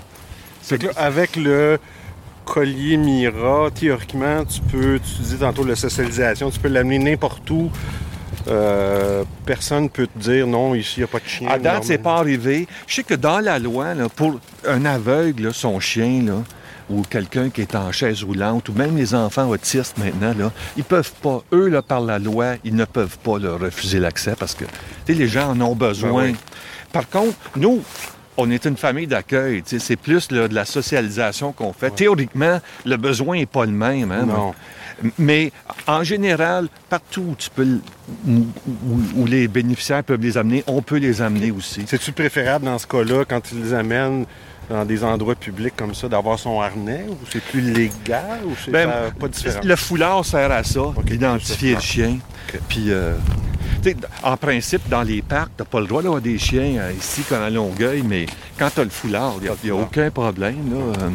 C'est 0.62 0.78
que 0.78 0.88
là, 0.88 0.94
avec 0.96 1.36
le 1.36 1.78
collier 2.46 2.98
Mira, 2.98 3.70
théoriquement, 3.74 4.46
tu 4.46 4.62
peux, 4.62 5.00
tu 5.00 5.22
dis 5.22 5.38
tantôt 5.38 5.64
la 5.66 5.76
socialisation, 5.76 6.50
tu 6.50 6.60
peux 6.60 6.70
l'amener 6.70 7.00
n'importe 7.00 7.50
où. 7.50 7.70
Euh, 8.48 9.24
personne 9.46 9.90
peut 9.90 10.08
te 10.08 10.20
dire 10.20 10.48
non, 10.48 10.76
ici, 10.76 10.96
il 10.98 11.00
n'y 11.02 11.04
a 11.06 11.08
pas 11.08 11.20
de 11.20 11.28
chien. 11.28 11.48
À 11.50 11.58
date, 11.58 11.84
c'est 11.86 11.98
pas 11.98 12.18
arrivé. 12.18 12.68
Je 12.88 12.96
sais 12.96 13.04
que 13.04 13.14
dans 13.14 13.40
la 13.40 13.60
loi, 13.60 13.94
là, 13.94 14.10
pour 14.10 14.40
un 14.68 14.86
aveugle, 14.86 15.44
là, 15.44 15.54
son 15.54 15.80
chien, 15.80 16.24
là, 16.26 16.44
ou 16.90 17.04
quelqu'un 17.04 17.50
qui 17.50 17.62
est 17.62 17.76
en 17.76 17.92
chaise 17.92 18.24
roulante, 18.24 18.68
ou 18.70 18.74
même 18.74 18.98
les 18.98 19.16
enfants 19.16 19.48
autistes 19.50 19.98
maintenant, 19.98 20.34
là, 20.38 20.52
ils 20.76 20.84
peuvent 20.84 21.14
pas, 21.22 21.42
eux, 21.54 21.70
là, 21.70 21.82
par 21.82 22.02
la 22.02 22.20
loi, 22.20 22.56
ils 22.64 22.76
ne 22.76 22.86
peuvent 22.86 23.18
pas 23.20 23.40
leur 23.40 23.60
refuser 23.60 24.00
l'accès 24.00 24.36
parce 24.38 24.56
que 24.56 24.66
les 25.08 25.28
gens 25.28 25.52
en 25.52 25.62
ont 25.62 25.76
besoin. 25.76 26.24
Ben 26.24 26.32
oui. 26.32 26.36
Par 26.94 27.10
contre, 27.10 27.36
nous, 27.58 27.82
on 28.38 28.50
est 28.50 28.66
une 28.66 28.78
famille 28.78 29.08
d'accueil. 29.08 29.62
C'est 29.66 29.96
plus 29.98 30.32
là, 30.32 30.48
de 30.48 30.56
la 30.56 30.64
socialisation 30.66 31.52
qu'on 31.52 31.74
fait. 31.74 31.92
Théoriquement, 31.92 32.60
le 32.86 32.96
besoin 32.98 33.38
n'est 33.38 33.46
pas 33.46 33.66
le 33.66 33.72
même. 33.74 34.12
hein, 34.12 34.26
Non. 34.26 34.54
mais 35.20 35.52
en 35.88 36.04
général, 36.04 36.68
partout 36.90 37.26
où, 37.32 37.36
tu 37.38 37.50
peux, 37.50 37.68
où, 38.28 38.32
où- 38.32 39.22
où 39.22 39.26
les 39.26 39.48
bénéficiaires 39.48 40.04
peuvent 40.04 40.22
les 40.22 40.38
amener, 40.38 40.64
on 40.68 40.82
peut 40.82 40.98
les 40.98 41.22
amener 41.22 41.52
aussi. 41.52 41.84
C'est-tu 41.88 42.12
préférable 42.14 42.66
dans 42.66 42.78
ce 42.80 42.88
cas-là, 42.88 43.26
quand 43.28 43.42
ils 43.52 43.62
les 43.64 43.74
amènent 43.74 44.26
dans 44.70 44.86
des 44.86 45.04
endroits 45.04 45.36
publics 45.36 45.76
comme 45.76 45.94
ça, 45.94 46.08
d'avoir 46.08 46.40
son 46.40 46.62
harnais 46.62 47.06
ou 47.10 47.18
c'est 47.30 47.44
plus 47.44 47.60
légal 47.62 48.40
ou 48.46 48.52
c'est 48.64 48.72
Ben, 48.72 48.88
pas, 48.88 49.12
pas 49.20 49.28
différent? 49.28 49.60
Le 49.64 49.76
foulard 49.76 50.26
sert 50.26 50.52
à 50.52 50.64
ça, 50.64 50.82
identifier 51.12 51.72
le 51.76 51.82
ça. 51.82 51.82
chien. 51.82 52.18
Puis, 52.70 52.86
euh, 52.90 53.14
en 54.24 54.38
principe, 54.38 54.88
dans 54.90 55.04
les 55.04 55.22
parcs, 55.22 55.52
t'as 55.58 55.66
pas 55.66 55.80
le 55.80 55.88
droit 55.88 56.02
d'avoir 56.02 56.22
des 56.22 56.38
chiens 56.38 56.78
euh, 56.78 56.92
ici 56.98 57.24
comme 57.24 57.42
à 57.42 57.50
Longueuil, 57.50 58.04
mais 58.04 58.26
quand 58.58 58.70
t'as 58.74 58.84
le 58.84 58.90
foulard, 58.90 59.36
il 59.42 59.52
n'y 59.64 59.72
a, 59.72 59.76
aucun 59.76 60.10
problème. 60.10 60.74
Là. 60.74 61.04
Euh, 61.04 61.10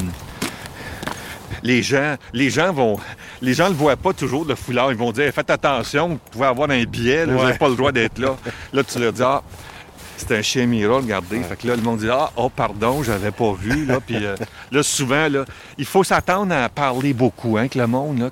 les 1.62 1.82
gens, 1.82 2.16
les 2.32 2.50
gens 2.50 2.72
vont, 2.72 2.98
les 3.42 3.54
gens 3.54 3.68
le 3.68 3.74
voient 3.74 3.96
pas 3.96 4.12
toujours 4.12 4.44
le 4.44 4.54
foulard. 4.54 4.92
Ils 4.92 4.98
vont 4.98 5.12
dire 5.12 5.32
faites 5.32 5.50
attention, 5.50 6.08
vous 6.08 6.20
pouvez 6.30 6.46
avoir 6.46 6.70
un 6.70 6.84
biais, 6.84 7.26
là, 7.26 7.32
vous 7.32 7.42
n'avez 7.42 7.58
pas 7.58 7.68
le 7.68 7.76
droit 7.76 7.92
d'être 7.92 8.18
là. 8.18 8.36
Là, 8.72 8.84
tu 8.84 8.98
leur 8.98 9.12
dis 9.12 9.22
ah, 9.22 9.42
c'est 10.18 10.36
un 10.36 10.42
chien 10.42 10.66
Mira, 10.66 10.96
regardez. 10.96 11.40
Fait 11.42 11.56
que 11.56 11.66
là, 11.66 11.76
le 11.76 11.82
monde 11.82 12.00
dit 12.00 12.08
Ah, 12.10 12.30
oh, 12.36 12.48
pardon, 12.48 13.02
j'avais 13.02 13.30
pas 13.30 13.52
vu. 13.58 13.84
Là, 13.86 14.00
Puis 14.06 14.24
euh, 14.24 14.36
là, 14.72 14.82
souvent, 14.82 15.28
là, 15.28 15.44
il 15.78 15.84
faut 15.84 16.04
s'attendre 16.04 16.54
à 16.54 16.68
parler 16.68 17.12
beaucoup 17.14 17.56
hein, 17.56 17.60
avec 17.60 17.74
le 17.74 17.86
monde. 17.86 18.18
Là, 18.18 18.30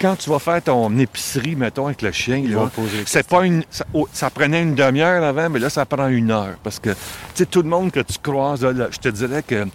quand, 0.00 0.16
tu 0.16 0.28
vas 0.30 0.38
faire 0.38 0.62
ton 0.62 0.96
épicerie, 0.98 1.56
mettons, 1.56 1.86
avec 1.86 2.02
le 2.02 2.12
chien, 2.12 2.42
là, 2.46 2.56
vont 2.56 2.68
poser 2.68 2.98
des 2.98 3.04
c'est 3.06 3.26
pas 3.26 3.46
une. 3.46 3.62
Ça, 3.70 3.86
oh, 3.94 4.06
ça 4.12 4.28
prenait 4.30 4.62
une 4.62 4.74
demi-heure 4.74 5.22
avant, 5.24 5.48
mais 5.48 5.58
là, 5.58 5.70
ça 5.70 5.86
prend 5.86 6.08
une 6.08 6.30
heure. 6.30 6.56
Parce 6.62 6.78
que, 6.78 6.90
tu 6.90 6.96
sais, 7.34 7.46
tout 7.46 7.62
le 7.62 7.68
monde 7.68 7.90
que 7.90 8.00
tu 8.00 8.18
croises, 8.22 8.64
là, 8.64 8.88
je 8.90 8.98
te 8.98 9.08
dirais 9.08 9.42
que 9.42 9.66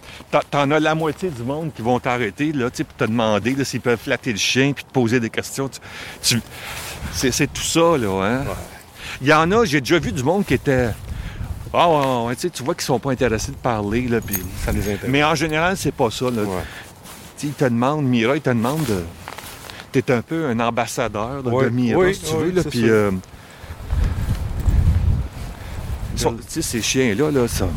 t'en- 0.50 0.70
as 0.70 0.80
la 0.80 0.94
moitié 0.94 1.30
du 1.30 1.42
monde 1.42 1.70
qui 1.74 1.82
vont 1.82 1.98
t'arrêter, 1.98 2.52
là, 2.52 2.70
tu 2.70 2.84
te 2.84 3.04
demander 3.04 3.56
s'ils 3.64 3.80
peuvent 3.80 3.98
flatter 3.98 4.32
le 4.32 4.38
chien 4.38 4.72
puis 4.72 4.84
te 4.84 4.90
poser 4.92 5.18
des 5.20 5.30
questions. 5.30 5.68
Tu- 5.68 5.80
tu- 6.22 6.42
c'est, 7.12 7.30
c'est 7.32 7.46
tout 7.52 7.62
ça, 7.62 7.96
là, 7.96 8.22
hein? 8.24 8.44
Il 9.20 9.28
y 9.28 9.32
en 9.32 9.50
a, 9.52 9.64
j'ai 9.64 9.80
déjà 9.80 9.98
vu 9.98 10.10
du 10.12 10.22
monde 10.22 10.44
qui 10.44 10.54
était. 10.54 10.88
Ah, 11.76 11.88
ouais, 11.90 12.28
ouais, 12.28 12.36
tu 12.36 12.62
vois 12.62 12.74
qu'ils 12.74 12.84
sont 12.84 12.98
pas 13.00 13.10
intéressés 13.10 13.50
de 13.50 13.56
parler, 13.56 14.02
là, 14.08 14.20
puis. 14.20 14.36
Ça 14.64 14.70
les 14.72 14.80
intéresse. 14.82 15.08
Mais 15.08 15.24
en 15.24 15.34
général, 15.34 15.76
c'est 15.76 15.92
pas 15.92 16.10
ça, 16.10 16.26
là. 16.26 16.42
Ouais. 16.42 16.62
Ils 17.42 17.50
te 17.52 17.64
demandent, 17.64 18.04
Mira, 18.06 18.36
ils 18.36 18.40
te 18.40 18.48
demandent 18.50 18.84
de. 18.86 19.02
T'es 19.92 20.10
un 20.12 20.22
peu 20.22 20.46
un 20.46 20.58
ambassadeur 20.60 21.42
là, 21.44 21.62
de 21.64 21.68
Mira, 21.68 21.98
oui, 22.00 22.14
si 22.14 22.22
tu 22.22 22.34
oui, 22.36 22.44
veux. 22.44 22.50
Là, 22.52 22.62
puis, 22.64 22.88
euh, 22.88 23.10
tu 26.16 26.26
sais, 26.48 26.62
ces 26.62 26.80
chiens-là, 26.82 27.30
là, 27.30 27.46
ça. 27.48 27.68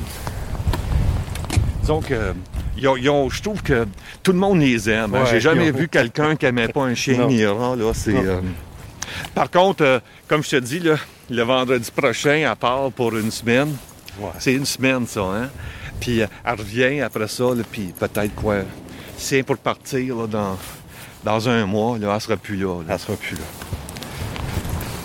Disons 1.82 2.02
que. 2.02 2.34
ils 2.78 2.88
ont- 2.88 2.96
ils 2.98 3.10
ont- 3.10 3.30
je 3.30 3.42
trouve 3.42 3.62
que 3.64 3.88
tout 4.24 4.32
le 4.32 4.38
monde 4.38 4.60
les 4.60 4.90
aime. 4.90 5.16
hein. 5.16 5.24
Ouais, 5.24 5.30
J'ai 5.32 5.40
jamais 5.40 5.72
ont- 5.72 5.76
vu 5.78 5.88
quelqu'un 5.88 6.36
qui 6.36 6.46
n'aimait 6.46 6.68
pas 6.68 6.84
un 6.84 6.94
chien. 6.96 7.26
Mira. 7.28 7.76
Là, 7.76 7.92
euh, 8.08 8.42
Par 9.34 9.50
contre, 9.50 9.84
euh, 9.84 10.00
comme 10.28 10.44
je 10.44 10.50
te 10.52 10.56
dis, 10.58 10.80
là, 10.80 10.96
le 11.30 11.42
vendredi 11.44 11.90
prochain, 11.92 12.48
à 12.50 12.56
part 12.56 12.92
pour 12.92 13.16
une 13.18 13.32
semaine, 13.32 13.76
Ouais. 14.20 14.30
c'est 14.40 14.54
une 14.54 14.66
semaine, 14.66 15.06
ça, 15.08 15.22
hein? 15.22 15.50
Puis 16.00 16.22
euh, 16.22 16.28
elle 16.46 16.56
revient 16.56 17.02
après 17.02 17.28
ça, 17.28 17.44
là, 17.56 17.64
puis 17.72 17.94
peut-être 17.98 18.34
quoi. 18.36 18.58
C'est 19.18 19.44
pour 19.44 19.58
partir 19.58 20.16
là, 20.16 20.28
dans, 20.28 20.58
dans 21.24 21.50
un 21.50 21.66
mois, 21.66 21.98
là, 21.98 22.14
elle 22.14 22.22
sera 22.22 22.38
plus 22.38 22.56
là. 22.58 22.82
là. 22.84 22.94
Elle 22.94 23.00
sera 23.00 23.16
plus 23.18 23.36
là. 23.36 23.42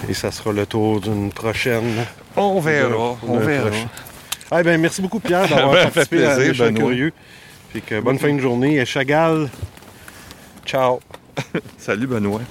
Et 0.09 0.15
ça 0.15 0.31
sera 0.31 0.53
le 0.53 0.67
tour 0.67 1.01
d'une 1.01 1.31
prochaine. 1.33 2.05
On 2.37 2.61
verra, 2.61 3.17
on 3.27 3.39
verra. 3.39 3.69
prochaine. 3.69 3.89
Ah, 4.51 4.63
ben, 4.63 4.81
merci 4.81 5.01
beaucoup, 5.01 5.21
Pierre, 5.21 5.49
d'avoir 5.49 5.73
Ben, 5.73 5.85
participé 5.91 6.27
à 6.27 6.37
plaisir, 6.37 6.65
Benoît. 6.67 6.81
Curieux. 6.91 7.13
Puis 7.73 7.81
que 7.83 8.01
bonne 8.01 8.19
fin 8.19 8.35
de 8.35 8.41
journée. 8.41 8.77
Et 8.77 8.85
Chagall, 8.85 9.49
ciao. 10.67 11.01
Salut, 11.79 12.07
Benoît. 12.07 12.43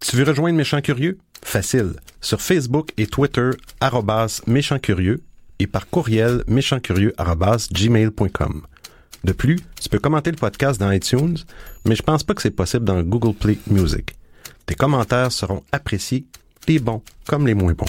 Tu 0.00 0.16
veux 0.16 0.24
rejoindre 0.24 0.56
Méchant 0.56 0.80
Curieux? 0.80 1.18
Facile. 1.42 1.94
Sur 2.20 2.40
Facebook 2.40 2.90
et 2.96 3.06
Twitter, 3.06 3.50
arrobas 3.80 4.40
Méchant 4.46 4.78
Curieux 4.78 5.22
et 5.58 5.66
par 5.66 5.88
courriel 5.88 6.42
méchantcurieux 6.46 7.14
arobase 7.16 7.68
gmail.com. 7.70 8.62
De 9.24 9.32
plus, 9.32 9.58
tu 9.80 9.88
peux 9.88 9.98
commenter 9.98 10.30
le 10.30 10.36
podcast 10.36 10.78
dans 10.78 10.90
iTunes, 10.90 11.38
mais 11.86 11.96
je 11.96 12.02
pense 12.02 12.22
pas 12.22 12.34
que 12.34 12.42
c'est 12.42 12.50
possible 12.50 12.84
dans 12.84 13.02
Google 13.02 13.34
Play 13.34 13.58
Music. 13.68 14.14
Tes 14.66 14.74
commentaires 14.74 15.32
seront 15.32 15.62
appréciés 15.72 16.26
les 16.68 16.78
bons 16.78 17.02
comme 17.26 17.46
les 17.46 17.54
moins 17.54 17.72
bons. 17.72 17.86